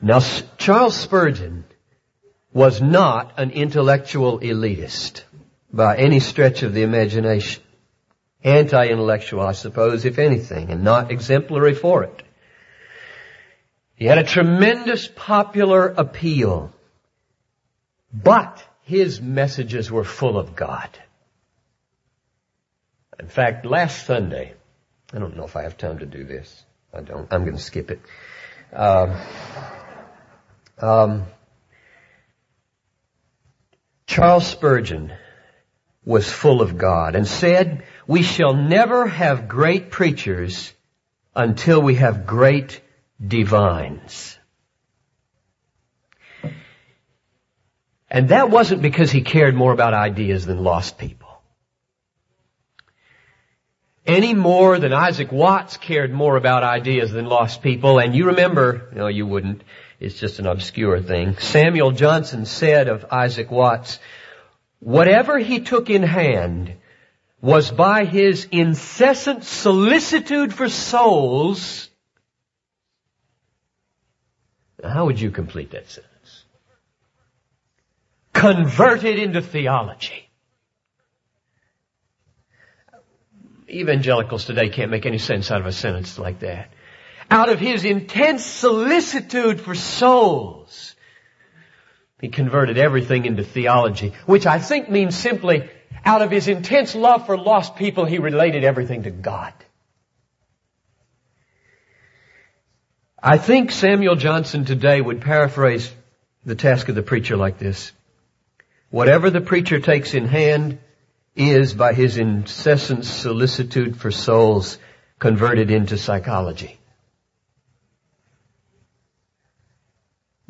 Now, 0.01 0.19
Charles 0.59 0.95
Spurgeon 0.95 1.65
was 2.53 2.79
not 2.79 3.39
an 3.39 3.49
intellectual 3.49 4.39
elitist 4.39 5.23
by 5.73 5.97
any 5.97 6.19
stretch 6.19 6.61
of 6.61 6.75
the 6.75 6.83
imagination. 6.83 7.64
Anti-intellectual, 8.45 9.41
I 9.41 9.53
suppose, 9.53 10.05
if 10.05 10.19
anything, 10.19 10.69
and 10.69 10.83
not 10.83 11.11
exemplary 11.11 11.73
for 11.73 12.03
it. 12.03 12.23
He 13.95 14.05
had 14.05 14.19
a 14.19 14.23
tremendous 14.23 15.07
popular 15.07 15.87
appeal. 15.87 16.71
But 18.13 18.63
his 18.83 19.19
messages 19.19 19.91
were 19.91 20.03
full 20.03 20.37
of 20.37 20.55
God. 20.55 20.89
In 23.19 23.27
fact, 23.27 23.65
last 23.65 24.05
Sunday, 24.05 24.53
I 25.11 25.19
don't 25.19 25.35
know 25.35 25.45
if 25.45 25.55
I 25.55 25.63
have 25.63 25.77
time 25.77 25.99
to 25.99 26.05
do 26.05 26.23
this. 26.23 26.63
I 26.93 27.01
don't. 27.01 27.27
I'm 27.33 27.45
going 27.45 27.57
to 27.57 27.61
skip 27.61 27.89
it. 27.89 27.99
Um, 28.71 29.19
um, 30.77 31.23
Charles 34.05 34.47
Spurgeon 34.47 35.13
was 36.05 36.29
full 36.29 36.61
of 36.61 36.77
God 36.77 37.15
and 37.15 37.27
said, 37.27 37.83
we 38.07 38.21
shall 38.21 38.53
never 38.53 39.07
have 39.07 39.47
great 39.47 39.91
preachers 39.91 40.73
until 41.35 41.81
we 41.81 41.95
have 41.95 42.25
great 42.25 42.81
divines. 43.25 44.37
And 48.09 48.29
that 48.29 48.49
wasn't 48.49 48.81
because 48.81 49.11
he 49.11 49.21
cared 49.21 49.55
more 49.55 49.73
about 49.73 49.93
ideas 49.93 50.45
than 50.45 50.63
lost 50.63 50.97
people. 50.97 51.25
Any 54.05 54.35
more 54.35 54.77
than 54.77 54.93
Isaac 54.93 55.31
Watts 55.31 55.77
cared 55.77 56.13
more 56.13 56.37
about 56.37 56.63
ideas 56.63 57.11
than 57.11 57.25
lost 57.25 57.63
people. 57.63 57.97
And 57.97 58.15
you 58.15 58.27
remember, 58.27 58.89
no 58.93 59.07
you 59.07 59.25
wouldn't, 59.25 59.63
it's 59.99 60.19
just 60.19 60.37
an 60.37 60.45
obscure 60.45 61.01
thing. 61.01 61.37
Samuel 61.37 61.91
Johnson 61.91 62.45
said 62.45 62.87
of 62.87 63.05
Isaac 63.09 63.49
Watts, 63.49 63.99
whatever 64.79 65.39
he 65.39 65.61
took 65.61 65.89
in 65.89 66.03
hand 66.03 66.75
was 67.45 67.69
by 67.71 68.05
his 68.05 68.47
incessant 68.51 69.43
solicitude 69.43 70.53
for 70.53 70.67
souls 70.67 71.89
how 74.83 75.05
would 75.05 75.19
you 75.19 75.31
complete 75.31 75.71
that 75.71 75.89
sentence? 75.89 76.45
Converted 78.33 79.17
into 79.17 79.41
theology. 79.41 80.29
Evangelicals 83.69 84.45
today 84.45 84.69
can't 84.69 84.91
make 84.91 85.05
any 85.05 85.17
sense 85.17 85.49
out 85.49 85.61
of 85.61 85.67
a 85.67 85.71
sentence 85.71 86.19
like 86.19 86.39
that. 86.39 86.69
Out 87.31 87.49
of 87.49 87.59
his 87.59 87.83
intense 87.85 88.45
solicitude 88.45 89.59
for 89.59 89.73
souls, 89.73 90.95
he 92.21 92.29
converted 92.29 92.77
everything 92.77 93.25
into 93.25 93.43
theology, 93.43 94.13
which 94.27 94.45
I 94.45 94.59
think 94.59 94.89
means 94.89 95.15
simply 95.15 95.69
Out 96.05 96.21
of 96.21 96.29
his 96.29 96.47
intense 96.47 96.93
love 96.93 97.25
for 97.25 97.35
lost 97.35 97.75
people, 97.75 98.05
he 98.05 98.19
related 98.19 98.63
everything 98.63 99.03
to 99.03 99.11
God. 99.11 99.53
I 103.21 103.39
think 103.39 103.71
Samuel 103.71 104.15
Johnson 104.15 104.65
today 104.65 105.01
would 105.01 105.21
paraphrase 105.21 105.91
the 106.45 106.53
task 106.53 106.89
of 106.89 106.95
the 106.95 107.01
preacher 107.01 107.35
like 107.35 107.57
this. 107.57 107.91
Whatever 108.91 109.31
the 109.31 109.41
preacher 109.41 109.79
takes 109.79 110.13
in 110.13 110.27
hand 110.27 110.77
is, 111.35 111.73
by 111.73 111.93
his 111.93 112.19
incessant 112.19 113.03
solicitude 113.03 113.97
for 113.97 114.11
souls, 114.11 114.77
converted 115.17 115.71
into 115.71 115.97
psychology. 115.97 116.77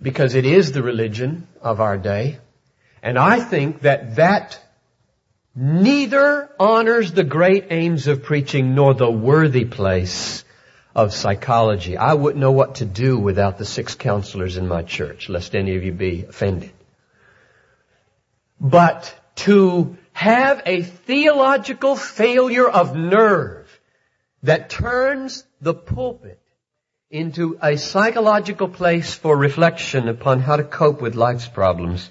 Because 0.01 0.35
it 0.35 0.45
is 0.45 0.74
the 0.74 0.83
religion 0.83 1.47
of 1.62 1.79
our 1.79 1.97
day. 1.97 2.39
And 3.01 3.17
I 3.17 3.39
think 3.39 3.81
that 3.81 4.17
that 4.17 4.59
neither 5.55 6.50
honors 6.59 7.13
the 7.13 7.24
great 7.24 7.67
aims 7.69 8.07
of 8.07 8.24
preaching 8.24 8.75
nor 8.75 8.93
the 8.93 9.09
worthy 9.09 9.65
place 9.65 10.43
of 10.93 11.13
psychology. 11.13 11.97
I 11.97 12.13
wouldn't 12.13 12.41
know 12.41 12.51
what 12.51 12.75
to 12.75 12.85
do 12.85 13.17
without 13.17 13.57
the 13.57 13.65
six 13.65 13.95
counselors 13.95 14.57
in 14.57 14.67
my 14.67 14.83
church, 14.83 15.29
lest 15.29 15.55
any 15.55 15.75
of 15.75 15.83
you 15.83 15.93
be 15.93 16.24
offended. 16.24 16.71
But 18.59 19.13
to 19.35 19.97
have 20.13 20.62
a 20.65 20.83
theological 20.83 21.95
failure 21.95 22.67
of 22.67 22.95
nerve 22.95 23.67
that 24.43 24.69
turns 24.69 25.43
the 25.62 25.74
pulpit 25.74 26.39
into 27.09 27.57
a 27.62 27.77
psychological 27.77 28.67
place 28.67 29.13
for 29.13 29.38
reflection 29.38 30.07
upon 30.07 30.39
how 30.39 30.55
to 30.55 30.63
cope 30.63 31.01
with 31.01 31.15
life's 31.15 31.47
problems 31.47 32.09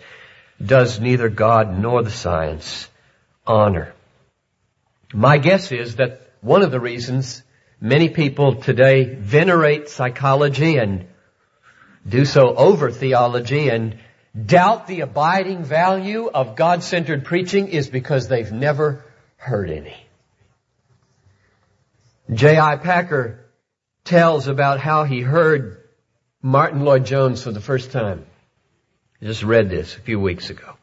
does 0.65 1.01
neither 1.01 1.29
God 1.29 1.79
nor 1.79 2.03
the 2.03 2.11
science 2.11 2.89
honor. 3.47 3.93
My 5.13 5.39
guess 5.39 5.71
is 5.73 5.97
that 5.97 6.21
one 6.41 6.63
of 6.63 6.71
the 6.71 6.81
reasons 6.81 7.43
Many 7.85 8.09
people 8.09 8.63
today 8.63 9.15
venerate 9.15 9.91
psychology 9.91 10.79
and 10.79 11.05
do 12.09 12.25
so 12.25 12.55
over 12.55 12.91
theology 12.91 13.69
and 13.69 13.99
doubt 14.35 14.87
the 14.87 15.01
abiding 15.01 15.65
value 15.65 16.31
of 16.33 16.57
God-centered 16.57 17.27
preaching 17.27 17.69
is 17.69 17.89
because 17.89 18.27
they've 18.27 18.51
never 18.51 19.05
heard 19.37 19.69
any. 19.69 19.97
J.I. 22.33 22.77
Packer 22.77 23.45
tells 24.05 24.49
about 24.49 24.81
how 24.81 25.05
he 25.05 25.21
heard 25.21 25.83
Martyn 26.41 26.85
Lloyd-Jones 26.85 27.43
for 27.43 27.53
the 27.53 27.61
first 27.61 27.93
time. 27.93 28.25
I 29.21 29.27
just 29.27 29.43
read 29.43 29.69
this 29.69 29.95
a 29.95 30.01
few 30.01 30.19
weeks 30.19 30.49
ago. 30.49 30.74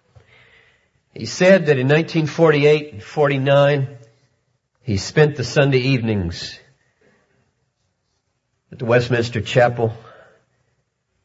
He 1.14 1.26
said 1.26 1.66
that 1.66 1.78
in 1.78 1.88
1948 1.88 2.94
and 2.94 3.04
49, 3.04 3.98
he 4.82 4.98
spent 4.98 5.36
the 5.36 5.44
Sunday 5.44 5.80
evenings 5.80 6.58
at 8.72 8.80
the 8.80 8.86
Westminster 8.86 9.42
Chapel. 9.42 9.94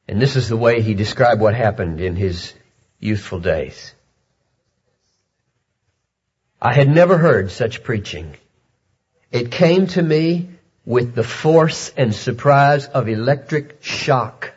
And 0.09 0.21
this 0.21 0.35
is 0.35 0.49
the 0.49 0.57
way 0.57 0.83
he 0.83 0.95
described 0.95 1.41
what 1.41 1.55
happened 1.55 2.01
in 2.01 2.17
his 2.17 2.53
youthful 2.99 3.39
days. 3.39 3.95
I 6.61 6.75
had 6.75 6.89
never 6.89 7.17
heard 7.17 7.53
such 7.53 7.85
preaching. 7.85 8.37
It 9.31 9.53
came 9.53 9.87
to 9.89 10.03
me 10.03 10.49
with 10.85 11.15
the 11.15 11.23
force 11.23 11.93
and 11.97 12.15
surprise 12.15 12.87
of 12.87 13.09
electric 13.09 13.83
shock. 13.85 14.53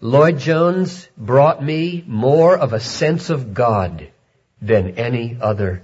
Lloyd-Jones 0.00 1.08
brought 1.16 1.62
me 1.62 2.04
more 2.06 2.56
of 2.56 2.72
a 2.72 2.80
sense 2.80 3.30
of 3.30 3.54
God 3.54 4.08
than 4.60 4.98
any 4.98 5.38
other 5.40 5.82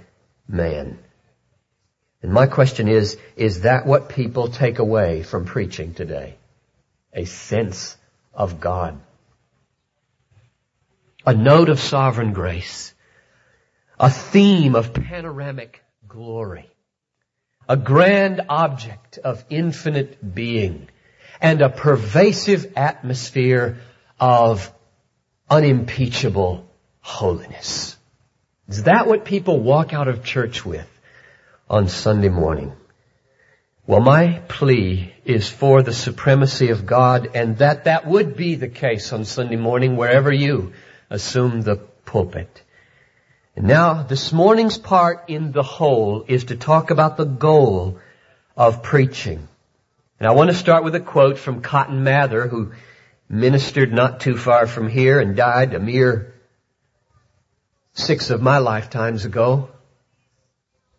man. 0.49 0.99
And 2.23 2.33
my 2.33 2.47
question 2.47 2.89
is, 2.89 3.17
is 3.37 3.63
that 3.63 3.87
what 3.87 4.09
people 4.09 4.49
take 4.49 4.79
away 4.79 5.23
from 5.23 5.45
preaching 5.45 5.95
today? 5.95 6.37
A 7.13 7.25
sense 7.25 7.97
of 8.35 8.61
God. 8.61 9.01
A 11.25 11.35
note 11.35 11.69
of 11.69 11.81
sovereign 11.81 12.33
grace. 12.33 12.95
A 13.99 14.11
theme 14.11 14.75
of 14.75 14.93
panoramic 14.93 15.83
glory. 16.07 16.71
A 17.69 17.77
grand 17.77 18.43
object 18.49 19.19
of 19.19 19.45
infinite 19.51 20.35
being. 20.35 20.89
And 21.41 21.63
a 21.63 21.69
pervasive 21.69 22.73
atmosphere 22.77 23.79
of 24.19 24.73
unimpeachable 25.51 26.69
holiness. 27.01 27.96
Is 28.69 28.85
that 28.85 29.07
what 29.07 29.25
people 29.25 29.61
walk 29.61 29.93
out 29.93 30.09
of 30.09 30.25
church 30.25 30.65
with? 30.65 30.89
on 31.69 31.89
Sunday 31.89 32.29
morning. 32.29 32.73
Well, 33.87 34.01
my 34.01 34.41
plea 34.49 35.13
is 35.25 35.49
for 35.49 35.83
the 35.83 35.93
supremacy 35.93 36.71
of 36.71 36.87
God 36.87 37.31
and 37.35 37.59
that 37.59 37.85
that 37.85 38.07
would 38.07 38.37
be 38.37 38.55
the 38.55 38.69
case 38.69 39.13
on 39.13 39.25
Sunday 39.25 39.57
morning 39.57 39.97
wherever 39.97 40.33
you 40.33 40.73
assume 41.11 41.63
the 41.63 41.77
pulpit. 41.77 42.63
And 43.57 43.67
now, 43.67 44.03
this 44.03 44.33
morning's 44.33 44.77
part 44.77 45.25
in 45.29 45.51
the 45.51 45.63
whole 45.63 46.25
is 46.29 46.45
to 46.45 46.57
talk 46.57 46.91
about 46.91 47.17
the 47.17 47.25
goal 47.25 47.99
of 48.57 48.83
preaching. 48.83 49.49
And 50.21 50.29
I 50.29 50.33
want 50.33 50.51
to 50.51 50.57
start 50.57 50.85
with 50.85 50.95
a 50.95 51.01
quote 51.01 51.39
from 51.39 51.63
Cotton 51.63 52.05
Mather, 52.05 52.47
who 52.47 52.73
ministered 53.29 53.93
not 53.93 54.21
too 54.21 54.37
far 54.37 54.67
from 54.67 54.89
here 54.89 55.21
and 55.21 55.37
died 55.37 55.75
a 55.75 55.81
mere 55.81 56.35
six 57.97 58.31
of 58.31 58.41
my 58.41 58.59
lifetimes 58.59 59.25
ago 59.25 59.69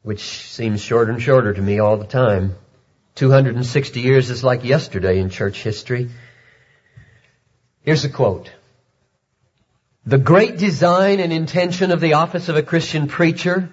which 0.08 0.22
seems 0.22 0.80
shorter 0.80 1.12
and 1.12 1.22
shorter 1.22 1.54
to 1.54 1.62
me 1.62 1.80
all 1.80 1.98
the 1.98 2.08
time. 2.08 2.56
260 3.16 4.00
years 4.00 4.30
is 4.30 4.42
like 4.42 4.64
yesterday 4.64 5.20
in 5.20 5.30
church 5.30 5.62
history. 5.62 6.10
Here's 7.82 8.06
a 8.06 8.10
quote. 8.10 8.50
The 10.06 10.18
great 10.18 10.58
design 10.58 11.20
and 11.20 11.34
intention 11.34 11.92
of 11.92 12.00
the 12.00 12.14
office 12.14 12.48
of 12.48 12.56
a 12.56 12.64
Christian 12.64 13.08
preacher 13.08 13.70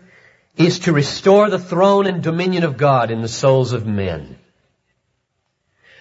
is 0.56 0.80
to 0.80 0.92
restore 0.92 1.48
the 1.48 1.60
throne 1.60 2.08
and 2.08 2.20
dominion 2.20 2.64
of 2.64 2.76
God 2.76 3.12
in 3.12 3.22
the 3.22 3.28
souls 3.28 3.72
of 3.72 3.86
men. 3.86 4.36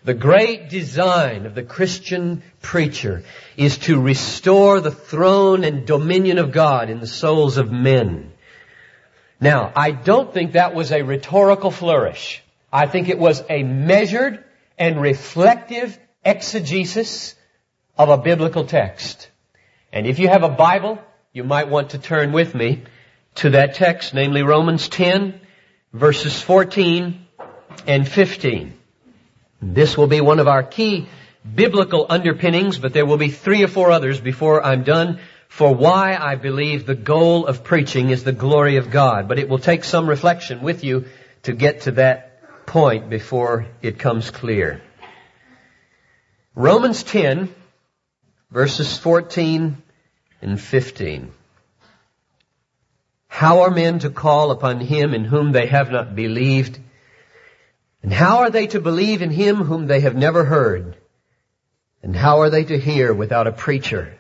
The 0.04 0.14
great 0.14 0.70
design 0.70 1.46
of 1.46 1.56
the 1.56 1.64
Christian 1.64 2.44
preacher 2.62 3.24
is 3.56 3.78
to 3.80 4.02
restore 4.02 4.82
the 4.82 4.92
throne 4.92 5.64
and 5.64 5.88
dominion 5.88 6.40
of 6.40 6.52
God 6.52 6.90
in 6.90 7.00
the 7.00 7.08
souls 7.08 7.58
of 7.58 7.72
men. 7.72 8.34
Now, 9.40 9.72
I 9.76 9.92
don't 9.92 10.34
think 10.34 10.54
that 10.54 10.76
was 10.76 10.92
a 10.92 11.04
rhetorical 11.04 11.72
flourish. 11.72 12.44
I 12.72 12.86
think 12.88 13.08
it 13.08 13.18
was 13.18 13.44
a 13.50 13.64
measured 13.64 14.44
and 14.78 15.00
reflective 15.02 15.98
exegesis 16.26 17.36
of 17.98 18.10
a 18.10 18.18
biblical 18.18 18.66
text. 18.66 19.30
And 19.94 20.06
if 20.06 20.20
you 20.20 20.28
have 20.28 20.44
a 20.44 20.50
Bible, 20.50 21.00
you 21.32 21.46
might 21.46 21.70
want 21.70 21.92
to 21.92 21.98
turn 21.98 22.34
with 22.34 22.54
me 22.54 22.84
to 23.36 23.52
that 23.52 23.76
text, 23.76 24.14
namely 24.14 24.44
Romans 24.44 24.90
10, 24.90 25.40
verses 25.94 26.42
14 26.42 27.26
and 27.88 28.08
15. 28.08 28.80
This 29.72 29.98
will 29.98 30.08
be 30.08 30.20
one 30.20 30.40
of 30.40 30.48
our 30.48 30.64
key 30.64 31.08
biblical 31.56 32.06
underpinnings, 32.10 32.78
but 32.78 32.94
there 32.94 33.06
will 33.06 33.18
be 33.18 33.30
three 33.30 33.64
or 33.64 33.68
four 33.68 33.92
others 33.92 34.20
before 34.20 34.64
I'm 34.64 34.84
done 34.84 35.20
for 35.48 35.74
why 35.74 36.18
I 36.20 36.36
believe 36.36 36.86
the 36.86 36.96
goal 36.96 37.46
of 37.46 37.64
preaching 37.64 38.10
is 38.10 38.24
the 38.24 38.34
glory 38.34 38.78
of 38.78 38.92
God. 38.92 39.28
But 39.28 39.40
it 39.40 39.48
will 39.48 39.60
take 39.60 39.84
some 39.84 40.10
reflection 40.10 40.62
with 40.62 40.84
you 40.84 41.06
to 41.44 41.54
get 41.54 41.82
to 41.82 41.92
that 41.92 42.66
point 42.66 43.10
before 43.10 43.68
it 43.82 44.00
comes 44.00 44.32
clear. 44.32 44.82
Romans 46.56 47.04
10, 47.04 47.54
verses 48.52 48.98
14 48.98 49.82
and 50.42 50.60
15. 50.60 51.32
How 53.28 53.62
are 53.62 53.72
men 53.72 54.00
to 54.00 54.10
call 54.10 54.52
upon 54.52 54.80
him 54.80 55.14
in 55.14 55.24
whom 55.24 55.52
they 55.52 55.68
have 55.68 55.90
not 55.90 56.16
believed? 56.16 56.80
And 58.04 58.14
how 58.14 58.40
are 58.40 58.50
they 58.50 58.68
to 58.68 58.80
believe 58.80 59.22
in 59.22 59.32
him 59.32 59.56
whom 59.56 59.88
they 59.88 60.02
have 60.02 60.16
never 60.16 60.44
heard? 60.44 60.98
And 62.04 62.16
how 62.16 62.42
are 62.42 62.50
they 62.50 62.66
to 62.66 62.78
hear 62.78 63.14
without 63.14 63.48
a 63.48 63.52
preacher? 63.52 64.20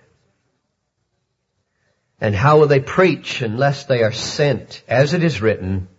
And 2.20 2.34
how 2.34 2.60
will 2.60 2.68
they 2.68 2.80
preach 2.80 3.42
unless 3.42 3.86
they 3.86 4.02
are 4.02 4.14
sent, 4.14 4.82
as 4.88 5.14
it 5.14 5.24
is 5.24 5.42
written? 5.42 5.90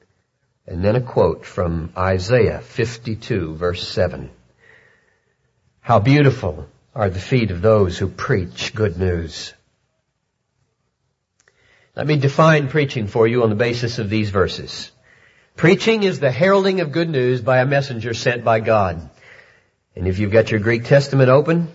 And 0.67 0.83
then 0.83 0.97
a 0.97 1.01
quote 1.03 1.45
from 1.45 1.93
Isaiah 1.97 2.61
52 2.61 3.55
verse 3.55 3.87
7. 3.87 4.31
How 5.81 6.01
beautiful 6.01 6.67
are 6.95 7.11
the 7.11 7.21
feet 7.21 7.51
of 7.51 7.61
those 7.61 7.99
who 7.99 8.09
preach 8.09 8.75
good 8.75 8.99
news. 8.99 9.53
Let 11.97 12.07
me 12.07 12.17
define 12.17 12.69
preaching 12.69 13.09
for 13.09 13.27
you 13.27 13.43
on 13.43 13.51
the 13.51 13.57
basis 13.57 13.99
of 13.99 14.09
these 14.09 14.31
verses. 14.31 14.91
Preaching 15.57 16.03
is 16.03 16.19
the 16.19 16.33
heralding 16.33 16.81
of 16.81 16.91
good 16.91 17.09
news 17.09 17.41
by 17.41 17.61
a 17.61 17.67
messenger 17.67 18.13
sent 18.13 18.45
by 18.45 18.59
God. 18.59 19.09
And 19.95 20.09
if 20.09 20.19
you've 20.19 20.33
got 20.33 20.51
your 20.51 20.59
Greek 20.59 20.85
Testament 20.85 21.31
open, 21.31 21.69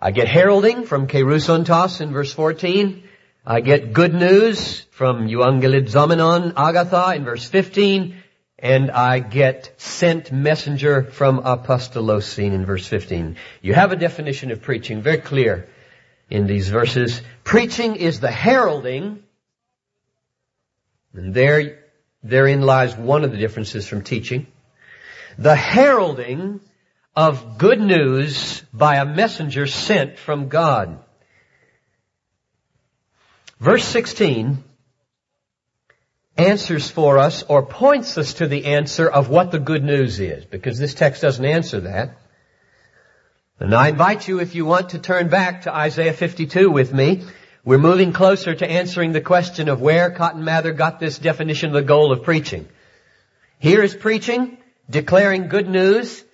I 0.00 0.12
get 0.12 0.28
heralding 0.28 0.86
from 0.86 1.08
kerussontos 1.08 2.00
in 2.00 2.12
verse 2.12 2.32
14, 2.32 3.02
I 3.44 3.60
get 3.60 3.92
good 3.92 4.14
news 4.14 4.80
from 4.92 5.28
euangelizomenon 5.28 6.54
Agatha 6.56 7.14
in 7.14 7.24
verse 7.24 7.44
15, 7.44 8.16
and 8.58 8.90
I 8.90 9.18
get 9.18 9.74
sent 9.76 10.32
messenger 10.32 11.02
from 11.02 11.42
apostalosin 11.42 12.52
in 12.52 12.64
verse 12.64 12.86
15. 12.86 13.36
You 13.60 13.74
have 13.74 13.92
a 13.92 13.96
definition 13.96 14.50
of 14.52 14.62
preaching, 14.62 15.02
very 15.02 15.18
clear 15.18 15.68
in 16.30 16.46
these 16.46 16.68
verses. 16.68 17.20
Preaching 17.44 17.96
is 17.96 18.20
the 18.20 18.30
heralding, 18.30 19.22
and 21.12 21.34
there, 21.34 21.81
therein 22.22 22.62
lies 22.62 22.96
one 22.96 23.24
of 23.24 23.32
the 23.32 23.38
differences 23.38 23.86
from 23.86 24.02
teaching. 24.02 24.46
The 25.38 25.56
heralding 25.56 26.60
of 27.14 27.58
good 27.58 27.80
news 27.80 28.62
by 28.72 28.96
a 28.96 29.04
messenger 29.04 29.66
sent 29.66 30.18
from 30.18 30.48
God. 30.48 30.98
Verse 33.60 33.84
16 33.84 34.64
answers 36.36 36.90
for 36.90 37.18
us 37.18 37.42
or 37.42 37.64
points 37.64 38.16
us 38.16 38.34
to 38.34 38.46
the 38.46 38.64
answer 38.66 39.08
of 39.08 39.28
what 39.28 39.50
the 39.50 39.58
good 39.58 39.84
news 39.84 40.18
is, 40.18 40.44
because 40.44 40.78
this 40.78 40.94
text 40.94 41.22
doesn't 41.22 41.44
answer 41.44 41.80
that. 41.80 42.18
And 43.60 43.74
I 43.74 43.88
invite 43.88 44.26
you, 44.26 44.40
if 44.40 44.54
you 44.54 44.64
want 44.64 44.90
to 44.90 44.98
turn 44.98 45.28
back 45.28 45.62
to 45.62 45.74
Isaiah 45.74 46.12
52 46.12 46.70
with 46.70 46.92
me, 46.92 47.22
we're 47.64 47.78
moving 47.78 48.12
closer 48.12 48.54
to 48.54 48.68
answering 48.68 49.12
the 49.12 49.20
question 49.20 49.68
of 49.68 49.80
where 49.80 50.10
Cotton 50.10 50.42
Mather 50.42 50.72
got 50.72 50.98
this 50.98 51.18
definition 51.18 51.68
of 51.68 51.74
the 51.74 51.82
goal 51.82 52.12
of 52.12 52.24
preaching. 52.24 52.68
Here 53.60 53.82
is 53.82 53.94
preaching, 53.94 54.58
declaring 54.90 55.46
good 55.46 55.68
news, 55.68 56.24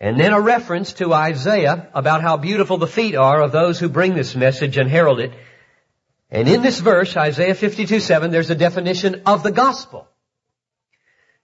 and 0.00 0.18
then 0.18 0.32
a 0.32 0.40
reference 0.40 0.94
to 0.94 1.14
Isaiah 1.14 1.88
about 1.94 2.22
how 2.22 2.36
beautiful 2.36 2.78
the 2.78 2.88
feet 2.88 3.14
are 3.14 3.40
of 3.40 3.52
those 3.52 3.78
who 3.78 3.88
bring 3.88 4.14
this 4.14 4.34
message 4.34 4.76
and 4.76 4.90
herald 4.90 5.20
it. 5.20 5.32
And 6.28 6.48
in 6.48 6.62
this 6.62 6.80
verse, 6.80 7.16
Isaiah 7.16 7.54
52, 7.54 8.00
7, 8.00 8.32
there's 8.32 8.50
a 8.50 8.56
definition 8.56 9.22
of 9.26 9.44
the 9.44 9.52
gospel. 9.52 10.08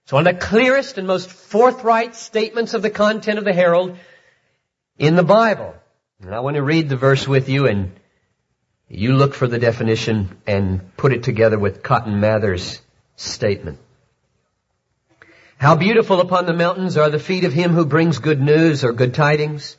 It's 0.03 0.11
one 0.11 0.27
of 0.27 0.33
the 0.33 0.45
clearest 0.45 0.97
and 0.97 1.07
most 1.07 1.29
forthright 1.29 2.15
statements 2.15 2.73
of 2.73 2.81
the 2.81 2.89
content 2.89 3.39
of 3.39 3.45
the 3.45 3.53
herald 3.53 3.97
in 4.97 5.15
the 5.15 5.23
Bible. 5.23 5.73
And 6.21 6.35
I 6.35 6.41
want 6.41 6.57
to 6.57 6.63
read 6.63 6.89
the 6.89 6.97
verse 6.97 7.25
with 7.25 7.47
you 7.47 7.67
and 7.67 7.93
you 8.93 9.15
look 9.15 9.33
for 9.33 9.47
the 9.47 9.57
definition 9.57 10.37
and 10.45 10.95
put 10.97 11.13
it 11.13 11.23
together 11.23 11.57
with 11.57 11.81
Cotton 11.81 12.19
Mather's 12.19 12.81
statement. 13.15 13.79
How 15.57 15.75
beautiful 15.75 16.19
upon 16.19 16.45
the 16.45 16.53
mountains 16.53 16.97
are 16.97 17.09
the 17.09 17.19
feet 17.19 17.45
of 17.45 17.53
him 17.53 17.71
who 17.71 17.85
brings 17.85 18.19
good 18.19 18.41
news 18.41 18.83
or 18.83 18.91
good 18.91 19.13
tidings, 19.13 19.77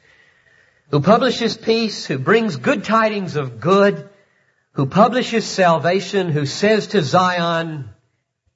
who 0.91 1.01
publishes 1.01 1.57
peace, 1.57 2.07
who 2.07 2.19
brings 2.19 2.57
good 2.57 2.85
tidings 2.85 3.37
of 3.37 3.61
good, 3.61 4.09
who 4.73 4.87
publishes 4.87 5.45
salvation, 5.45 6.31
who 6.31 6.47
says 6.47 6.89
to 6.89 7.03
Zion, 7.03 7.91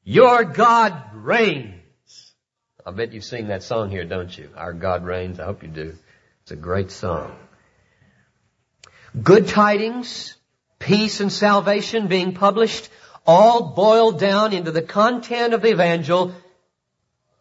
your 0.05 0.45
God 0.45 0.95
reigns. 1.12 2.33
I 2.87 2.92
bet 2.92 3.12
you 3.12 3.21
sing 3.21 3.49
that 3.49 3.62
song 3.62 3.90
here, 3.90 4.05
don't 4.05 4.37
you? 4.38 4.49
Our 4.57 4.73
God 4.73 5.05
reigns. 5.05 5.38
I 5.38 5.45
hope 5.45 5.62
you 5.62 5.69
do. 5.69 5.97
It's 6.42 6.53
a 6.53 6.57
great 6.57 6.92
song. 6.92 7.37
Good 9.21 9.49
tidings, 9.49 10.36
peace 10.87 11.18
and 11.18 11.33
salvation 11.33 12.07
being 12.07 12.33
published, 12.33 12.88
all 13.27 13.75
boiled 13.75 14.20
down 14.20 14.53
into 14.53 14.70
the 14.70 14.83
content 14.83 15.53
of 15.53 15.61
the 15.61 15.70
evangel. 15.70 16.33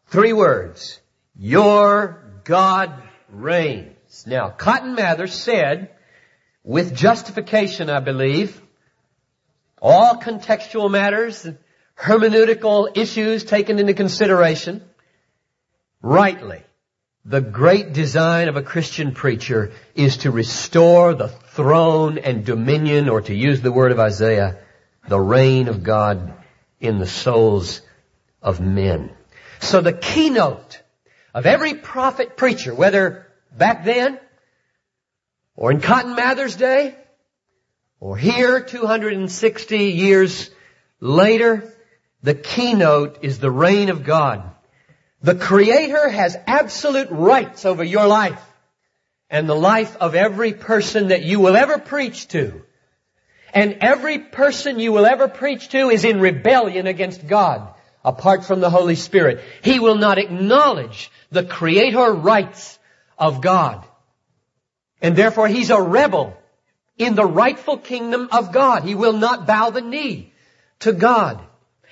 Three 0.07 0.33
words. 0.33 0.99
Your 1.37 2.23
God 2.43 2.91
reigns. 3.29 4.25
Now, 4.25 4.49
Cotton 4.49 4.95
Mather 4.95 5.27
said, 5.27 5.91
with 6.63 6.95
justification, 6.95 7.91
I 7.91 7.99
believe, 7.99 8.59
all 9.79 10.15
contextual 10.15 10.89
matters, 10.89 11.47
hermeneutical 11.95 12.97
issues 12.97 13.43
taken 13.43 13.77
into 13.77 13.93
consideration, 13.93 14.83
rightly, 16.01 16.63
the 17.25 17.41
great 17.41 17.91
design 17.91 18.47
of 18.49 18.55
a 18.55 18.61
Christian 18.61 19.11
preacher 19.11 19.71
is 19.95 20.17
to 20.17 20.31
restore 20.31 21.15
the 21.15 21.27
throne 21.27 22.19
and 22.19 22.45
dominion, 22.45 23.09
or 23.09 23.21
to 23.21 23.33
use 23.33 23.61
the 23.61 23.71
word 23.71 23.91
of 23.91 23.99
Isaiah, 23.99 24.59
the 25.07 25.19
reign 25.19 25.67
of 25.67 25.83
God 25.83 26.33
in 26.79 26.99
the 26.99 27.07
souls 27.07 27.81
of 28.43 28.61
men. 28.61 29.09
So 29.59 29.81
the 29.81 29.93
keynote 29.93 30.81
of 31.33 31.47
every 31.47 31.73
prophet 31.73 32.37
preacher, 32.37 32.75
whether 32.75 33.25
back 33.51 33.85
then, 33.85 34.19
or 35.55 35.71
in 35.71 35.81
Cotton 35.81 36.15
Mather's 36.15 36.55
day, 36.55 36.95
or 37.99 38.17
here 38.17 38.61
260 38.61 39.77
years 39.85 40.51
later, 40.99 41.73
the 42.21 42.35
keynote 42.35 43.19
is 43.23 43.39
the 43.39 43.49
reign 43.49 43.89
of 43.89 44.03
God. 44.03 44.51
The 45.25 45.33
Creator 45.33 46.07
has 46.09 46.37
absolute 46.45 47.07
rights 47.09 47.65
over 47.65 47.83
your 47.83 48.05
life 48.05 48.39
and 49.27 49.49
the 49.49 49.55
life 49.55 49.97
of 49.97 50.13
every 50.13 50.53
person 50.53 51.07
that 51.07 51.23
you 51.23 51.39
will 51.39 51.57
ever 51.57 51.79
preach 51.79 52.27
to. 52.27 52.61
And 53.51 53.79
every 53.81 54.19
person 54.19 54.77
you 54.77 54.91
will 54.91 55.07
ever 55.07 55.27
preach 55.27 55.69
to 55.69 55.89
is 55.89 56.05
in 56.05 56.19
rebellion 56.19 56.85
against 56.85 57.25
God 57.25 57.73
apart 58.03 58.45
from 58.45 58.59
the 58.59 58.69
Holy 58.69 58.93
Spirit. 58.93 59.41
He 59.63 59.79
will 59.79 59.95
not 59.95 60.19
acknowledge 60.19 61.09
the 61.31 61.43
Creator 61.43 62.13
rights 62.13 62.77
of 63.17 63.41
God. 63.41 63.83
And 65.01 65.15
therefore 65.15 65.47
he's 65.47 65.71
a 65.71 65.81
rebel 65.81 66.37
in 66.99 67.15
the 67.15 67.25
rightful 67.25 67.79
kingdom 67.79 68.29
of 68.31 68.51
God. 68.51 68.83
He 68.83 68.93
will 68.93 69.13
not 69.13 69.47
bow 69.47 69.71
the 69.71 69.81
knee 69.81 70.33
to 70.81 70.93
God. 70.93 71.41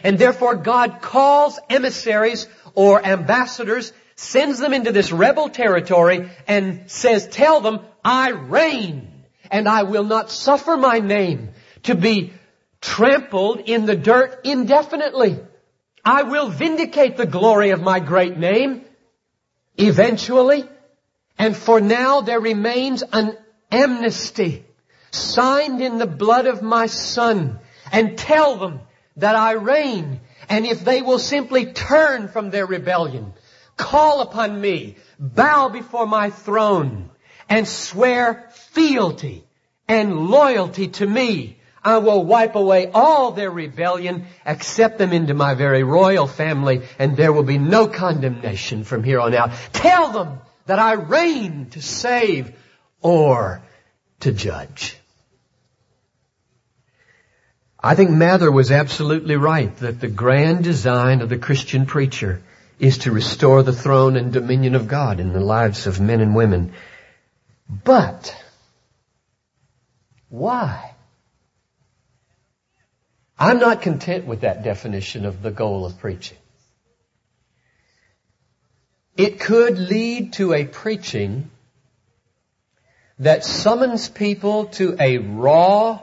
And 0.03 0.19
therefore 0.19 0.55
God 0.55 1.01
calls 1.01 1.57
emissaries 1.69 2.47
or 2.75 3.05
ambassadors, 3.05 3.93
sends 4.15 4.59
them 4.59 4.73
into 4.73 4.91
this 4.91 5.11
rebel 5.11 5.49
territory 5.49 6.29
and 6.47 6.89
says, 6.89 7.27
tell 7.27 7.61
them, 7.61 7.79
I 8.03 8.29
reign 8.29 9.25
and 9.51 9.67
I 9.67 9.83
will 9.83 10.03
not 10.03 10.29
suffer 10.29 10.77
my 10.77 10.99
name 10.99 11.49
to 11.83 11.95
be 11.95 12.33
trampled 12.81 13.61
in 13.61 13.85
the 13.85 13.95
dirt 13.95 14.41
indefinitely. 14.43 15.39
I 16.03 16.23
will 16.23 16.49
vindicate 16.49 17.17
the 17.17 17.25
glory 17.25 17.69
of 17.69 17.81
my 17.81 17.99
great 17.99 18.37
name 18.37 18.83
eventually. 19.77 20.67
And 21.37 21.55
for 21.55 21.79
now 21.79 22.21
there 22.21 22.39
remains 22.39 23.03
an 23.11 23.37
amnesty 23.71 24.65
signed 25.11 25.81
in 25.81 25.97
the 25.97 26.07
blood 26.07 26.47
of 26.47 26.61
my 26.61 26.87
son 26.87 27.59
and 27.91 28.17
tell 28.17 28.57
them 28.57 28.81
that 29.17 29.35
I 29.35 29.53
reign 29.53 30.19
and 30.49 30.65
if 30.65 30.83
they 30.83 31.01
will 31.01 31.19
simply 31.19 31.67
turn 31.73 32.27
from 32.27 32.49
their 32.49 32.65
rebellion, 32.65 33.33
call 33.77 34.21
upon 34.21 34.59
me, 34.59 34.97
bow 35.19 35.69
before 35.69 36.07
my 36.07 36.29
throne, 36.29 37.09
and 37.49 37.67
swear 37.67 38.49
fealty 38.53 39.43
and 39.87 40.29
loyalty 40.29 40.87
to 40.87 41.05
me, 41.05 41.59
I 41.83 41.97
will 41.97 42.23
wipe 42.23 42.55
away 42.55 42.89
all 42.93 43.31
their 43.31 43.51
rebellion, 43.51 44.25
accept 44.45 44.97
them 44.97 45.11
into 45.11 45.33
my 45.33 45.53
very 45.53 45.83
royal 45.83 46.27
family, 46.27 46.83
and 46.97 47.17
there 47.17 47.33
will 47.33 47.43
be 47.43 47.57
no 47.57 47.87
condemnation 47.87 48.85
from 48.85 49.03
here 49.03 49.19
on 49.19 49.33
out. 49.33 49.51
Tell 49.73 50.11
them 50.11 50.39
that 50.65 50.79
I 50.79 50.93
reign 50.93 51.69
to 51.71 51.81
save 51.81 52.55
or 53.01 53.61
to 54.21 54.31
judge. 54.31 54.97
I 57.83 57.95
think 57.95 58.11
Mather 58.11 58.49
was 58.49 58.71
absolutely 58.71 59.35
right 59.35 59.75
that 59.77 59.99
the 59.99 60.07
grand 60.07 60.63
design 60.63 61.19
of 61.19 61.27
the 61.27 61.37
Christian 61.37 61.85
preacher 61.85 62.41
is 62.79 62.99
to 62.99 63.11
restore 63.11 63.61
the 63.61 63.73
throne 63.73 64.15
and 64.15 64.31
dominion 64.31 64.75
of 64.75 64.87
God 64.87 65.19
in 65.19 65.33
the 65.33 65.41
lives 65.41 65.85
of 65.85 65.99
men 65.99 66.21
and 66.21 66.33
women. 66.33 66.73
But, 67.69 68.33
why? 70.29 70.95
I'm 73.37 73.59
not 73.59 73.81
content 73.81 74.25
with 74.25 74.41
that 74.41 74.63
definition 74.63 75.25
of 75.25 75.41
the 75.41 75.51
goal 75.51 75.85
of 75.85 75.99
preaching. 75.99 76.37
It 79.17 79.41
could 79.41 79.77
lead 79.77 80.33
to 80.33 80.53
a 80.53 80.63
preaching 80.63 81.51
that 83.19 83.43
summons 83.43 84.07
people 84.07 84.67
to 84.67 84.95
a 84.99 85.17
raw 85.17 85.99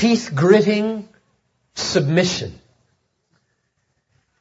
teeth 0.00 0.30
gritting 0.34 1.06
submission 1.74 2.58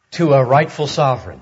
to 0.10 0.32
a 0.34 0.42
rightful 0.42 0.88
sovereign. 0.88 1.42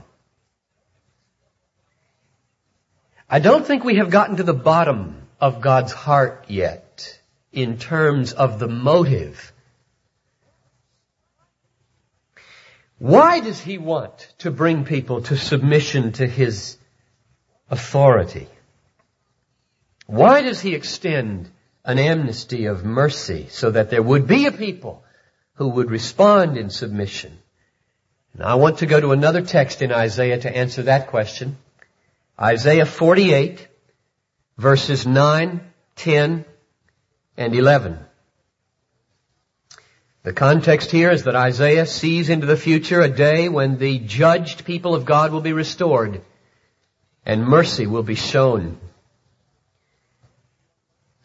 I 3.30 3.38
don't 3.38 3.64
think 3.64 3.84
we 3.84 3.98
have 3.98 4.10
gotten 4.10 4.38
to 4.38 4.44
the 4.44 4.56
bottom 4.56 5.22
of 5.40 5.62
God's 5.62 5.94
heart 5.94 6.46
yet 6.48 7.20
in 7.52 7.78
terms 7.78 8.34
of 8.34 8.58
the 8.58 8.68
motive. 8.68 9.54
Why 12.98 13.40
does 13.40 13.60
He 13.62 13.78
want 13.78 14.34
to 14.40 14.50
bring 14.50 14.84
people 14.84 15.22
to 15.30 15.38
submission 15.38 16.14
to 16.14 16.26
His 16.26 16.78
authority? 17.70 18.48
Why 20.08 20.42
does 20.42 20.60
He 20.60 20.74
extend 20.74 21.52
an 21.88 21.98
amnesty 21.98 22.66
of 22.66 22.86
mercy 22.86 23.48
so 23.50 23.72
that 23.72 23.90
there 23.90 24.04
would 24.04 24.28
be 24.28 24.46
a 24.46 24.52
people 24.52 25.04
who 25.56 25.70
would 25.70 25.90
respond 25.90 26.58
in 26.58 26.70
submission. 26.70 27.36
And 28.34 28.44
I 28.44 28.56
want 28.56 28.80
to 28.80 28.86
go 28.86 29.00
to 29.00 29.14
another 29.14 29.42
text 29.42 29.82
in 29.82 29.92
Isaiah 29.92 30.38
to 30.40 30.56
answer 30.56 30.84
that 30.84 31.08
question. 31.08 31.58
Isaiah 32.40 32.86
48 32.86 33.68
verses 34.58 35.08
9, 35.08 35.62
10, 35.96 36.46
and 37.38 37.56
11. 37.56 38.00
The 40.24 40.34
context 40.34 40.92
here 40.92 41.10
is 41.10 41.24
that 41.24 41.36
Isaiah 41.36 41.86
sees 41.86 42.30
into 42.30 42.48
the 42.48 42.58
future 42.58 43.00
a 43.00 43.08
day 43.08 43.48
when 43.48 43.78
the 43.78 44.00
judged 44.00 44.66
people 44.66 44.94
of 44.94 45.06
God 45.06 45.32
will 45.32 45.42
be 45.42 45.54
restored 45.54 46.22
and 47.26 47.48
mercy 47.48 47.88
will 47.88 48.04
be 48.04 48.16
shown. 48.16 48.78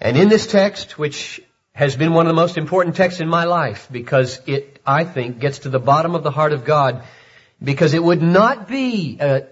And 0.02 0.16
in 0.16 0.28
this 0.28 0.48
text, 0.48 0.98
which 0.98 1.40
has 1.74 1.94
been 1.94 2.12
one 2.12 2.26
of 2.26 2.30
the 2.30 2.40
most 2.40 2.58
important 2.58 2.96
texts 2.96 3.20
in 3.20 3.28
my 3.28 3.44
life 3.44 3.88
because 3.90 4.40
it, 4.46 4.80
I 4.84 5.04
think, 5.04 5.38
gets 5.38 5.60
to 5.60 5.68
the 5.68 5.78
bottom 5.78 6.16
of 6.16 6.24
the 6.24 6.32
heart 6.32 6.52
of 6.52 6.64
God 6.64 7.04
because 7.62 7.94
it 7.94 8.02
would 8.02 8.20
not 8.20 8.66
be 8.66 9.16
uh, 9.20 9.42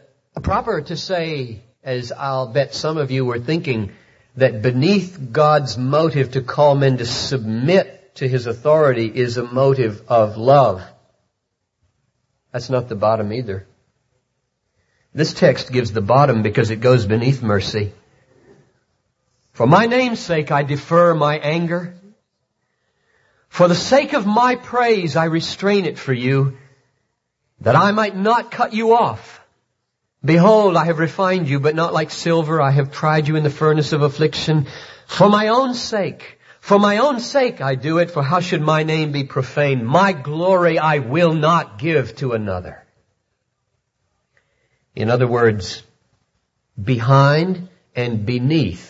proper 0.43 0.81
to 0.81 0.97
say, 0.97 1.63
as 1.85 2.11
I'll 2.11 2.49
bet 2.49 2.75
some 2.75 2.97
of 2.99 3.13
you 3.13 3.25
were 3.25 3.39
thinking, 3.39 3.93
that 4.35 4.61
beneath 4.61 5.31
God's 5.31 5.79
motive 5.79 6.33
to 6.33 6.41
call 6.41 6.75
men 6.75 6.99
to 6.99 7.07
submit 7.07 8.17
to 8.17 8.29
His 8.29 8.49
authority 8.49 9.07
is 9.07 9.37
a 9.37 9.45
motive 9.45 10.03
of 10.09 10.37
love. 10.37 10.83
That's 12.51 12.71
not 12.71 12.89
the 12.89 12.97
bottom 12.97 13.33
either. 13.33 13.69
This 15.15 15.33
text 15.33 15.71
gives 15.71 15.93
the 15.93 16.01
bottom 16.01 16.43
because 16.43 16.71
it 16.71 16.81
goes 16.81 17.07
beneath 17.07 17.41
mercy. 17.41 17.93
For 19.53 19.67
my 19.67 19.87
name's 19.87 20.21
sake 20.21 20.51
I 20.51 20.63
defer 20.63 21.15
my 21.15 21.39
anger. 21.39 21.95
For 23.49 23.69
the 23.69 23.75
sake 23.75 24.13
of 24.13 24.27
my 24.27 24.55
praise 24.55 25.17
I 25.17 25.25
restrain 25.25 25.85
it 25.85 25.99
for 25.99 26.13
you, 26.13 26.57
that 27.61 27.77
I 27.77 27.91
might 27.91 28.17
not 28.17 28.51
cut 28.51 28.73
you 28.73 28.95
off. 28.95 29.41
Behold, 30.25 30.77
I 30.77 30.85
have 30.85 30.99
refined 30.99 31.49
you, 31.49 31.61
but 31.61 31.75
not 31.75 31.93
like 31.93 32.11
silver. 32.11 32.61
I 32.61 32.71
have 32.71 32.93
tried 32.93 33.27
you 33.27 33.37
in 33.37 33.43
the 33.43 33.51
furnace 33.51 33.93
of 33.93 34.03
affliction. 34.03 34.67
For 35.07 35.29
my 35.29 35.49
own 35.49 35.75
sake, 35.75 36.39
for 36.61 36.79
my 36.79 36.99
own 36.99 37.21
sake 37.21 37.61
I 37.61 37.75
do 37.75 37.99
it, 37.99 38.11
for 38.11 38.23
how 38.23 38.41
should 38.41 38.61
my 38.61 38.83
name 38.83 39.13
be 39.13 39.25
profaned? 39.25 39.87
My 39.87 40.13
glory 40.13 40.79
I 40.79 40.99
will 40.99 41.33
not 41.33 41.79
give 41.79 42.17
to 42.17 42.33
another. 42.33 42.85
In 44.95 45.11
other 45.11 45.27
words, 45.27 45.83
behind 46.83 47.69
and 47.97 48.27
beneath 48.27 48.90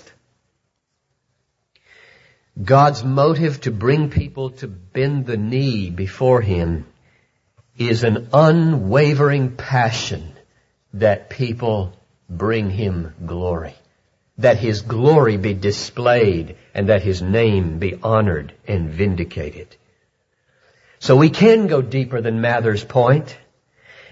God's 2.62 3.04
motive 3.04 3.60
to 3.62 3.70
bring 3.70 4.10
people 4.10 4.50
to 4.50 4.68
bend 4.68 5.26
the 5.26 5.36
knee 5.36 5.90
before 5.90 6.40
Him 6.40 6.86
is 7.78 8.04
an 8.04 8.28
unwavering 8.32 9.56
passion 9.56 10.32
that 10.94 11.30
people 11.30 11.92
bring 12.28 12.70
Him 12.70 13.14
glory. 13.24 13.74
That 14.38 14.58
His 14.58 14.82
glory 14.82 15.36
be 15.36 15.54
displayed 15.54 16.56
and 16.74 16.88
that 16.88 17.02
His 17.02 17.22
name 17.22 17.78
be 17.78 17.98
honored 18.02 18.52
and 18.66 18.90
vindicated. 18.90 19.76
So 20.98 21.16
we 21.16 21.30
can 21.30 21.66
go 21.66 21.80
deeper 21.80 22.20
than 22.20 22.42
Mather's 22.42 22.84
point. 22.84 23.38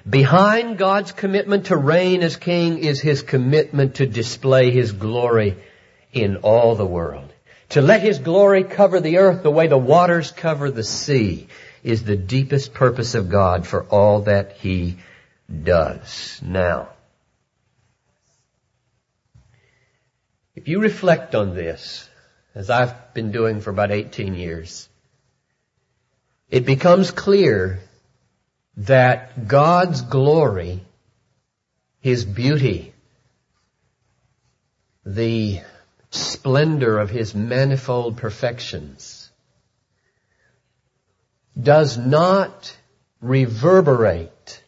Behind 0.08 0.78
God's 0.78 1.12
commitment 1.12 1.66
to 1.66 1.76
reign 1.76 2.22
as 2.22 2.36
king 2.36 2.78
is 2.78 2.98
his 3.00 3.20
commitment 3.20 3.96
to 3.96 4.06
display 4.06 4.70
his 4.70 4.92
glory 4.92 5.56
in 6.14 6.36
all 6.36 6.76
the 6.76 6.86
world. 6.86 7.27
To 7.70 7.82
let 7.82 8.00
his 8.00 8.18
glory 8.18 8.64
cover 8.64 9.00
the 9.00 9.18
earth 9.18 9.42
the 9.42 9.50
way 9.50 9.66
the 9.66 9.78
waters 9.78 10.30
cover 10.30 10.70
the 10.70 10.84
sea 10.84 11.48
is 11.82 12.02
the 12.02 12.16
deepest 12.16 12.72
purpose 12.72 13.14
of 13.14 13.28
God 13.28 13.66
for 13.66 13.84
all 13.84 14.22
that 14.22 14.52
he 14.52 14.98
does. 15.64 16.40
Now, 16.42 16.88
if 20.54 20.66
you 20.66 20.80
reflect 20.80 21.34
on 21.34 21.54
this, 21.54 22.08
as 22.54 22.70
I've 22.70 23.14
been 23.14 23.30
doing 23.30 23.60
for 23.60 23.70
about 23.70 23.90
18 23.90 24.34
years, 24.34 24.88
it 26.50 26.64
becomes 26.64 27.10
clear 27.10 27.80
that 28.78 29.46
God's 29.46 30.00
glory, 30.02 30.80
His 32.00 32.24
beauty, 32.24 32.94
the 35.04 35.60
splendor 36.10 36.98
of 36.98 37.10
His 37.10 37.34
manifold 37.34 38.16
perfections 38.16 39.30
does 41.60 41.98
not 41.98 42.76
reverberate, 43.20 44.62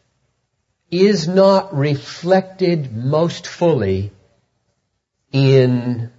is 0.89 1.27
not 1.27 1.75
reflected 1.75 2.95
most 2.95 3.47
fully 3.47 4.11
in 5.31 6.11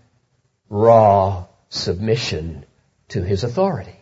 raw 0.68 1.46
submission 1.68 2.64
to 3.08 3.22
His 3.22 3.44
authority. 3.44 3.96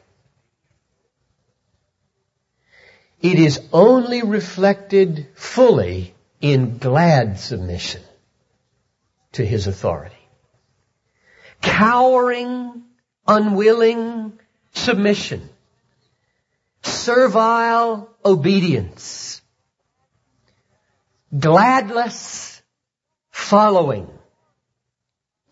It 3.20 3.38
is 3.38 3.60
only 3.72 4.22
reflected 4.22 5.26
fully 5.34 6.14
in 6.40 6.78
glad 6.78 7.38
submission 7.38 8.02
to 9.32 9.44
His 9.44 9.66
authority. 9.66 10.19
Cowering, 11.60 12.82
unwilling 13.26 14.38
submission. 14.72 15.48
Servile 16.82 18.08
obedience. 18.24 19.42
Gladless 21.38 22.62
following 23.30 24.08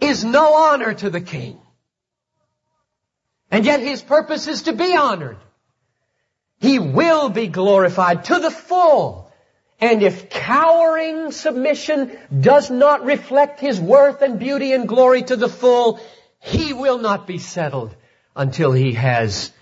is 0.01 0.25
no 0.25 0.55
honor 0.55 0.95
to 0.95 1.11
the 1.11 1.21
king. 1.21 1.59
And 3.51 3.65
yet 3.65 3.81
his 3.81 4.03
purpose 4.03 4.47
is 4.47 4.63
to 4.63 4.73
be 4.73 4.95
honored. 4.95 5.39
He 6.61 6.79
will 6.79 7.29
be 7.29 7.47
glorified 7.47 8.25
to 8.25 8.39
the 8.39 8.51
full. 8.51 9.28
And 9.81 10.03
if 10.03 10.29
cowering 10.29 11.31
submission 11.31 12.19
does 12.41 12.71
not 12.71 13.05
reflect 13.05 13.61
His 13.61 13.81
worth 13.81 14.23
and 14.23 14.39
beauty 14.39 14.73
and 14.73 14.89
glory 14.89 15.23
to 15.23 15.37
the 15.37 15.49
full, 15.49 16.01
He 16.41 16.73
will 16.73 16.99
not 16.99 17.27
be 17.27 17.39
settled 17.39 17.95
until 18.35 18.73
He 18.73 18.95
has 18.95 19.53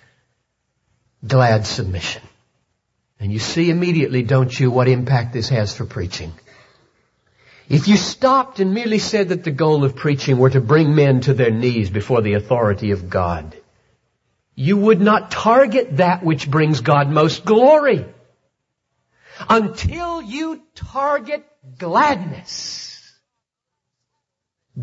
glad 1.27 1.67
submission. 1.67 2.23
And 3.21 3.33
you 3.33 3.39
see 3.39 3.71
immediately, 3.71 4.23
don't 4.23 4.59
you, 4.59 4.71
what 4.71 4.89
impact 4.89 5.33
this 5.33 5.49
has 5.51 5.75
for 5.75 5.85
preaching. 5.85 6.33
If 7.69 7.89
you 7.89 7.97
stopped 7.97 8.61
and 8.61 8.75
merely 8.75 8.99
said 8.99 9.31
that 9.31 9.43
the 9.43 9.51
goal 9.51 9.85
of 9.85 9.97
preaching 9.97 10.39
were 10.39 10.51
to 10.51 10.61
bring 10.61 10.95
men 10.95 11.23
to 11.23 11.35
their 11.35 11.51
knees 11.51 11.91
before 11.91 12.23
the 12.23 12.35
authority 12.35 12.93
of 12.93 13.11
God, 13.11 13.57
you 14.55 14.77
would 14.77 15.01
not 15.01 15.31
target 15.31 15.97
that 15.97 16.23
which 16.23 16.51
brings 16.51 16.81
God 16.81 17.11
most 17.11 17.45
glory. 17.45 18.07
Until 19.49 20.23
you 20.23 20.63
target 20.75 21.47
gladness, 21.79 23.13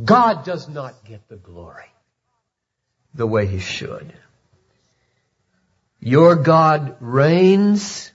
God 0.03 0.43
does 0.45 0.67
not 0.67 1.05
get 1.05 1.27
the 1.27 1.35
glory 1.35 1.91
the 3.13 3.27
way 3.27 3.47
He 3.47 3.59
should. 3.59 4.13
Your 5.99 6.35
God 6.35 6.97
reigns 6.99 8.11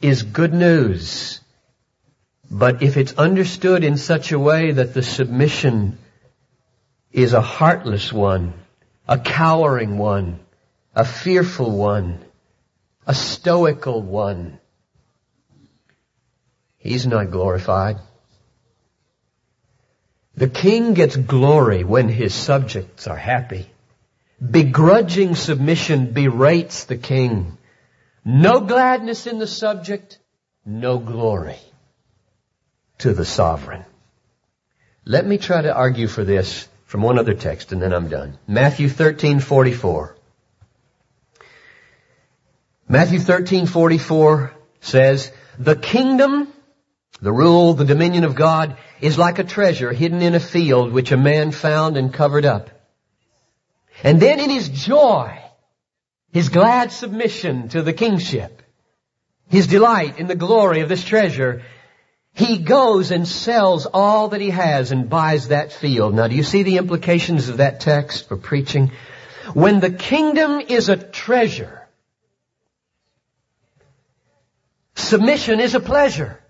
is 0.00 0.22
good 0.22 0.52
news. 0.52 1.40
But 2.50 2.82
if 2.82 2.96
it's 2.96 3.14
understood 3.14 3.82
in 3.82 3.96
such 3.96 4.30
a 4.30 4.38
way 4.38 4.72
that 4.72 4.94
the 4.94 5.02
submission 5.02 5.98
is 7.10 7.32
a 7.32 7.40
heartless 7.40 8.12
one, 8.12 8.52
a 9.08 9.18
cowering 9.18 9.98
one, 9.98 10.40
a 10.94 11.04
fearful 11.04 11.70
one, 11.70 12.24
a 13.06 13.14
stoical 13.14 14.02
one. 14.02 14.58
He's 16.78 17.06
not 17.06 17.30
glorified. 17.30 17.96
The 20.36 20.48
king 20.48 20.94
gets 20.94 21.16
glory 21.16 21.84
when 21.84 22.08
his 22.08 22.34
subjects 22.34 23.06
are 23.06 23.16
happy. 23.16 23.66
Begrudging 24.40 25.36
submission 25.36 26.12
berates 26.12 26.84
the 26.84 26.96
king. 26.96 27.56
No 28.24 28.60
gladness 28.60 29.26
in 29.26 29.38
the 29.38 29.46
subject, 29.46 30.18
no 30.64 30.98
glory 30.98 31.58
to 32.98 33.12
the 33.12 33.24
sovereign. 33.24 33.84
Let 35.04 35.26
me 35.26 35.38
try 35.38 35.62
to 35.62 35.74
argue 35.74 36.08
for 36.08 36.24
this 36.24 36.66
from 36.86 37.02
one 37.02 37.18
other 37.18 37.34
text 37.34 37.72
and 37.72 37.80
then 37.80 37.92
I'm 37.92 38.08
done. 38.08 38.38
Matthew 38.46 38.88
13, 38.88 39.40
44. 39.40 40.16
Matthew 42.88 43.18
13, 43.18 43.66
44 43.66 44.52
says, 44.80 45.32
the 45.58 45.76
kingdom, 45.76 46.48
the 47.22 47.32
rule, 47.32 47.74
the 47.74 47.84
dominion 47.84 48.24
of 48.24 48.34
God 48.34 48.76
is 49.00 49.16
like 49.16 49.38
a 49.38 49.44
treasure 49.44 49.92
hidden 49.92 50.20
in 50.20 50.34
a 50.34 50.40
field 50.40 50.92
which 50.92 51.10
a 51.10 51.16
man 51.16 51.50
found 51.52 51.96
and 51.96 52.12
covered 52.12 52.44
up. 52.44 52.70
And 54.02 54.20
then 54.20 54.38
in 54.38 54.50
his 54.50 54.68
joy, 54.68 55.38
his 56.32 56.50
glad 56.50 56.92
submission 56.92 57.68
to 57.70 57.80
the 57.80 57.92
kingship, 57.92 58.62
his 59.48 59.66
delight 59.66 60.18
in 60.18 60.26
the 60.26 60.34
glory 60.34 60.80
of 60.80 60.88
this 60.88 61.04
treasure, 61.04 61.62
he 62.34 62.58
goes 62.58 63.12
and 63.12 63.26
sells 63.26 63.86
all 63.86 64.28
that 64.28 64.40
he 64.40 64.50
has 64.50 64.90
and 64.90 65.08
buys 65.08 65.48
that 65.48 65.72
field. 65.72 66.14
Now 66.14 66.28
do 66.28 66.34
you 66.34 66.42
see 66.42 66.64
the 66.64 66.76
implications 66.76 67.48
of 67.48 67.58
that 67.58 67.80
text 67.80 68.28
for 68.28 68.36
preaching? 68.36 68.90
When 69.54 69.80
the 69.80 69.90
kingdom 69.92 70.60
is 70.60 70.88
a 70.88 70.96
treasure, 70.96 71.83
submission 74.94 75.60
is 75.60 75.74
a 75.74 75.80
pleasure. 75.80 76.40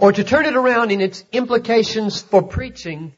Or 0.00 0.12
to 0.12 0.24
turn 0.24 0.46
it 0.46 0.56
around 0.56 0.90
in 0.90 1.00
its 1.00 1.24
implications 1.32 2.20
for 2.20 2.42
preaching, 2.42 3.14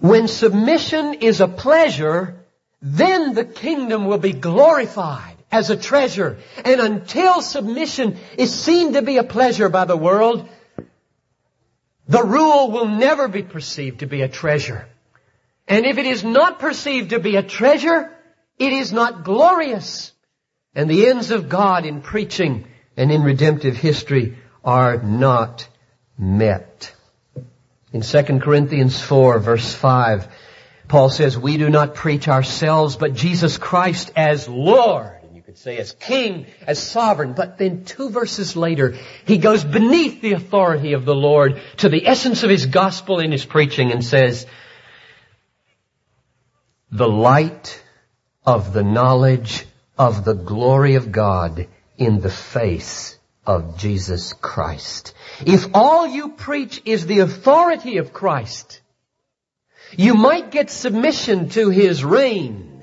when 0.00 0.28
submission 0.28 1.14
is 1.14 1.40
a 1.40 1.48
pleasure, 1.48 2.44
then 2.80 3.34
the 3.34 3.44
kingdom 3.44 4.06
will 4.06 4.18
be 4.18 4.32
glorified 4.32 5.36
as 5.50 5.70
a 5.70 5.76
treasure. 5.76 6.38
And 6.64 6.80
until 6.80 7.42
submission 7.42 8.16
is 8.38 8.54
seen 8.54 8.94
to 8.94 9.02
be 9.02 9.18
a 9.18 9.24
pleasure 9.24 9.68
by 9.68 9.84
the 9.84 9.96
world, 9.96 10.48
the 12.08 12.22
rule 12.22 12.70
will 12.70 12.88
never 12.88 13.28
be 13.28 13.42
perceived 13.42 14.00
to 14.00 14.06
be 14.06 14.22
a 14.22 14.28
treasure. 14.28 14.86
And 15.68 15.86
if 15.86 15.98
it 15.98 16.06
is 16.06 16.24
not 16.24 16.58
perceived 16.58 17.10
to 17.10 17.20
be 17.20 17.36
a 17.36 17.42
treasure, 17.42 18.11
it 18.58 18.72
is 18.72 18.92
not 18.92 19.24
glorious. 19.24 20.12
And 20.74 20.88
the 20.88 21.08
ends 21.08 21.30
of 21.30 21.48
God 21.48 21.84
in 21.84 22.00
preaching 22.00 22.66
and 22.96 23.10
in 23.10 23.22
redemptive 23.22 23.76
history 23.76 24.38
are 24.64 25.02
not 25.02 25.68
met. 26.16 26.94
In 27.92 28.00
2 28.00 28.22
Corinthians 28.38 29.00
4 29.00 29.38
verse 29.38 29.74
5, 29.74 30.28
Paul 30.88 31.10
says, 31.10 31.38
we 31.38 31.56
do 31.56 31.70
not 31.70 31.94
preach 31.94 32.28
ourselves, 32.28 32.96
but 32.96 33.14
Jesus 33.14 33.58
Christ 33.58 34.12
as 34.16 34.48
Lord. 34.48 35.18
And 35.22 35.36
you 35.36 35.42
could 35.42 35.58
say 35.58 35.78
as 35.78 35.92
King, 35.92 36.46
as 36.66 36.82
Sovereign. 36.82 37.34
But 37.34 37.58
then 37.58 37.84
two 37.84 38.10
verses 38.10 38.56
later, 38.56 38.96
he 39.24 39.38
goes 39.38 39.64
beneath 39.64 40.20
the 40.20 40.32
authority 40.32 40.92
of 40.92 41.04
the 41.04 41.14
Lord 41.14 41.60
to 41.78 41.88
the 41.88 42.06
essence 42.06 42.42
of 42.42 42.50
his 42.50 42.66
gospel 42.66 43.20
in 43.20 43.32
his 43.32 43.44
preaching 43.44 43.92
and 43.92 44.04
says, 44.04 44.46
the 46.90 47.08
light 47.08 47.81
of 48.44 48.72
the 48.72 48.82
knowledge 48.82 49.66
of 49.96 50.24
the 50.24 50.34
glory 50.34 50.96
of 50.96 51.12
God 51.12 51.68
in 51.96 52.20
the 52.20 52.30
face 52.30 53.16
of 53.46 53.78
Jesus 53.78 54.32
Christ. 54.32 55.14
If 55.44 55.74
all 55.74 56.06
you 56.06 56.30
preach 56.30 56.82
is 56.84 57.06
the 57.06 57.20
authority 57.20 57.98
of 57.98 58.12
Christ, 58.12 58.80
you 59.96 60.14
might 60.14 60.50
get 60.50 60.70
submission 60.70 61.50
to 61.50 61.68
His 61.70 62.04
reign, 62.04 62.82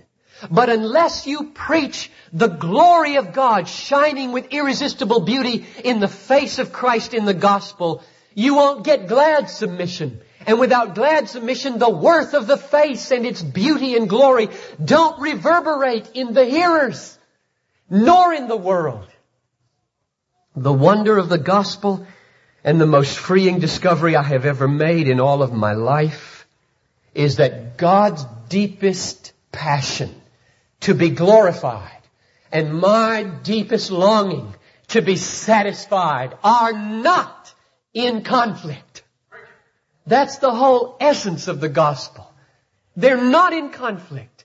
but 0.50 0.69
unless 0.69 1.28
you 1.28 1.52
preach 1.52 2.12
the 2.32 2.48
glory 2.48 3.15
of 3.15 3.34
God 3.34 3.67
shining 3.67 4.32
with 4.32 4.54
irresistible 4.54 5.22
beauty 5.22 5.65
in 5.84 6.00
the 6.00 6.08
face 6.08 6.60
of 6.60 6.72
Christ 6.72 7.13
in 7.13 7.26
the 7.26 7.34
gospel, 7.34 8.04
you 8.36 8.56
won't 8.56 8.86
get 8.86 9.08
glad 9.08 9.50
submission. 9.50 10.22
And 10.50 10.60
without 10.60 10.96
glad 10.96 11.30
submission, 11.30 11.78
the 11.78 11.92
worth 11.92 12.34
of 12.34 12.48
the 12.48 12.58
face 12.58 13.12
and 13.12 13.24
its 13.24 13.40
beauty 13.40 13.96
and 13.96 14.10
glory 14.10 14.50
don't 14.84 15.22
reverberate 15.22 16.10
in 16.16 16.34
the 16.34 16.44
hearers, 16.44 17.20
nor 17.88 18.34
in 18.34 18.48
the 18.48 18.58
world. 18.58 19.08
The 20.56 20.74
wonder 20.74 21.20
of 21.20 21.30
the 21.30 21.38
gospel 21.38 22.08
and 22.64 22.82
the 22.82 22.88
most 22.88 23.16
freeing 23.16 23.60
discovery 23.60 24.16
I 24.16 24.24
have 24.24 24.48
ever 24.48 24.68
made 24.68 25.08
in 25.08 25.20
all 25.20 25.44
of 25.44 25.54
my 25.54 25.74
life 25.74 26.48
is 27.14 27.36
that 27.36 27.78
God's 27.78 28.26
deepest 28.48 29.34
passion 29.52 30.20
to 30.80 30.96
be 30.96 31.12
glorified 31.12 32.02
and 32.52 32.74
my 32.74 33.22
deepest 33.22 33.92
longing 33.92 34.56
to 34.88 35.04
be 35.04 35.16
satisfied 35.16 36.36
are 36.44 36.74
not 36.74 37.54
in 37.94 38.24
conflict. 38.24 38.88
That's 40.10 40.39
the 40.39 40.50
whole 40.50 40.98
essence 41.00 41.48
of 41.48 41.62
the 41.62 41.69
gospel. 41.69 42.28
They're 42.95 43.24
not 43.24 43.54
in 43.54 43.69
conflict. 43.69 44.43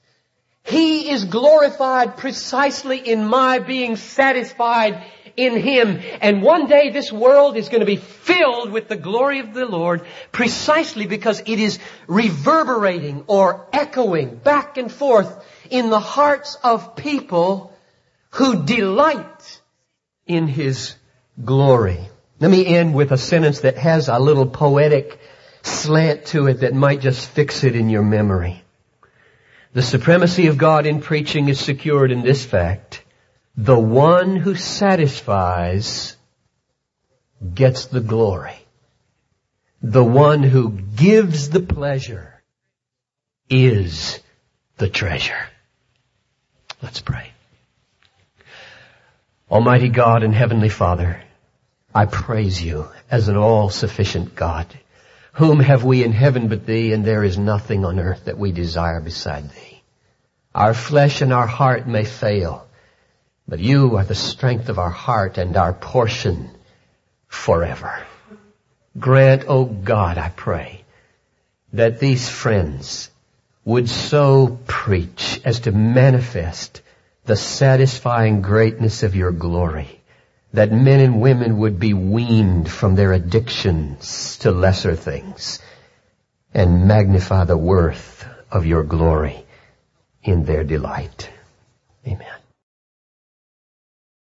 He 0.62 1.10
is 1.10 1.24
glorified 1.24 2.18
precisely 2.18 2.98
in 2.98 3.24
my 3.24 3.60
being 3.60 3.96
satisfied 3.96 5.02
in 5.38 5.56
Him. 5.56 6.00
And 6.20 6.42
one 6.42 6.66
day 6.66 6.90
this 6.90 7.10
world 7.10 7.56
is 7.56 7.70
going 7.70 7.80
to 7.80 7.86
be 7.86 7.96
filled 7.96 8.72
with 8.72 8.88
the 8.88 8.96
glory 8.96 9.40
of 9.40 9.54
the 9.54 9.64
Lord 9.64 10.02
precisely 10.32 11.06
because 11.06 11.40
it 11.40 11.58
is 11.58 11.78
reverberating 12.06 13.24
or 13.26 13.66
echoing 13.72 14.36
back 14.36 14.76
and 14.76 14.92
forth 14.92 15.34
in 15.70 15.88
the 15.88 15.98
hearts 15.98 16.58
of 16.62 16.94
people 16.94 17.72
who 18.32 18.64
delight 18.64 19.60
in 20.26 20.46
His 20.46 20.94
glory. 21.42 22.00
Let 22.38 22.50
me 22.50 22.66
end 22.66 22.94
with 22.94 23.12
a 23.12 23.18
sentence 23.18 23.60
that 23.60 23.78
has 23.78 24.08
a 24.08 24.18
little 24.18 24.46
poetic 24.46 25.18
slant 25.64 26.26
to 26.26 26.46
it 26.46 26.60
that 26.60 26.74
might 26.74 27.00
just 27.00 27.28
fix 27.28 27.64
it 27.64 27.74
in 27.74 27.88
your 27.88 28.02
memory. 28.02 28.62
The 29.72 29.82
supremacy 29.82 30.46
of 30.46 30.58
God 30.58 30.86
in 30.86 31.00
preaching 31.00 31.48
is 31.48 31.58
secured 31.58 32.12
in 32.12 32.22
this 32.22 32.44
fact. 32.44 33.02
The 33.56 33.78
one 33.78 34.36
who 34.36 34.54
satisfies 34.54 36.16
gets 37.54 37.86
the 37.86 38.00
glory. 38.00 38.58
The 39.82 40.04
one 40.04 40.42
who 40.42 40.70
gives 40.70 41.50
the 41.50 41.60
pleasure 41.60 42.42
is 43.50 44.20
the 44.76 44.88
treasure. 44.88 45.48
Let's 46.82 47.00
pray. 47.00 47.30
Almighty 49.50 49.88
God 49.88 50.22
and 50.22 50.34
Heavenly 50.34 50.68
Father, 50.68 51.22
I 51.94 52.06
praise 52.06 52.62
you 52.62 52.88
as 53.10 53.28
an 53.28 53.36
all-sufficient 53.36 54.34
God. 54.34 54.66
Whom 55.34 55.58
have 55.58 55.82
we 55.82 56.04
in 56.04 56.12
heaven 56.12 56.46
but 56.46 56.64
thee, 56.64 56.92
and 56.92 57.04
there 57.04 57.24
is 57.24 57.36
nothing 57.36 57.84
on 57.84 57.98
earth 57.98 58.26
that 58.26 58.38
we 58.38 58.52
desire 58.52 59.00
beside 59.00 59.50
thee. 59.50 59.82
Our 60.54 60.74
flesh 60.74 61.22
and 61.22 61.32
our 61.32 61.48
heart 61.48 61.88
may 61.88 62.04
fail, 62.04 62.68
but 63.48 63.58
you 63.58 63.96
are 63.96 64.04
the 64.04 64.14
strength 64.14 64.68
of 64.68 64.78
our 64.78 64.90
heart 64.90 65.36
and 65.36 65.56
our 65.56 65.72
portion 65.72 66.50
forever. 67.26 68.06
Grant, 68.96 69.42
O 69.48 69.58
oh 69.58 69.64
God, 69.64 70.18
I 70.18 70.28
pray, 70.28 70.84
that 71.72 71.98
these 71.98 72.28
friends 72.28 73.10
would 73.64 73.88
so 73.88 74.60
preach 74.66 75.40
as 75.44 75.60
to 75.60 75.72
manifest 75.72 76.80
the 77.24 77.34
satisfying 77.34 78.40
greatness 78.40 79.02
of 79.02 79.16
your 79.16 79.32
glory 79.32 80.00
that 80.54 80.70
men 80.70 81.00
and 81.00 81.20
women 81.20 81.58
would 81.58 81.80
be 81.80 81.92
weaned 81.94 82.70
from 82.70 82.94
their 82.94 83.12
addictions 83.12 84.38
to 84.38 84.52
lesser 84.52 84.94
things 84.94 85.58
and 86.54 86.86
magnify 86.86 87.42
the 87.42 87.56
worth 87.56 88.24
of 88.52 88.64
your 88.64 88.84
glory 88.84 89.44
in 90.22 90.44
their 90.44 90.62
delight. 90.62 91.28
Amen. 92.06 92.33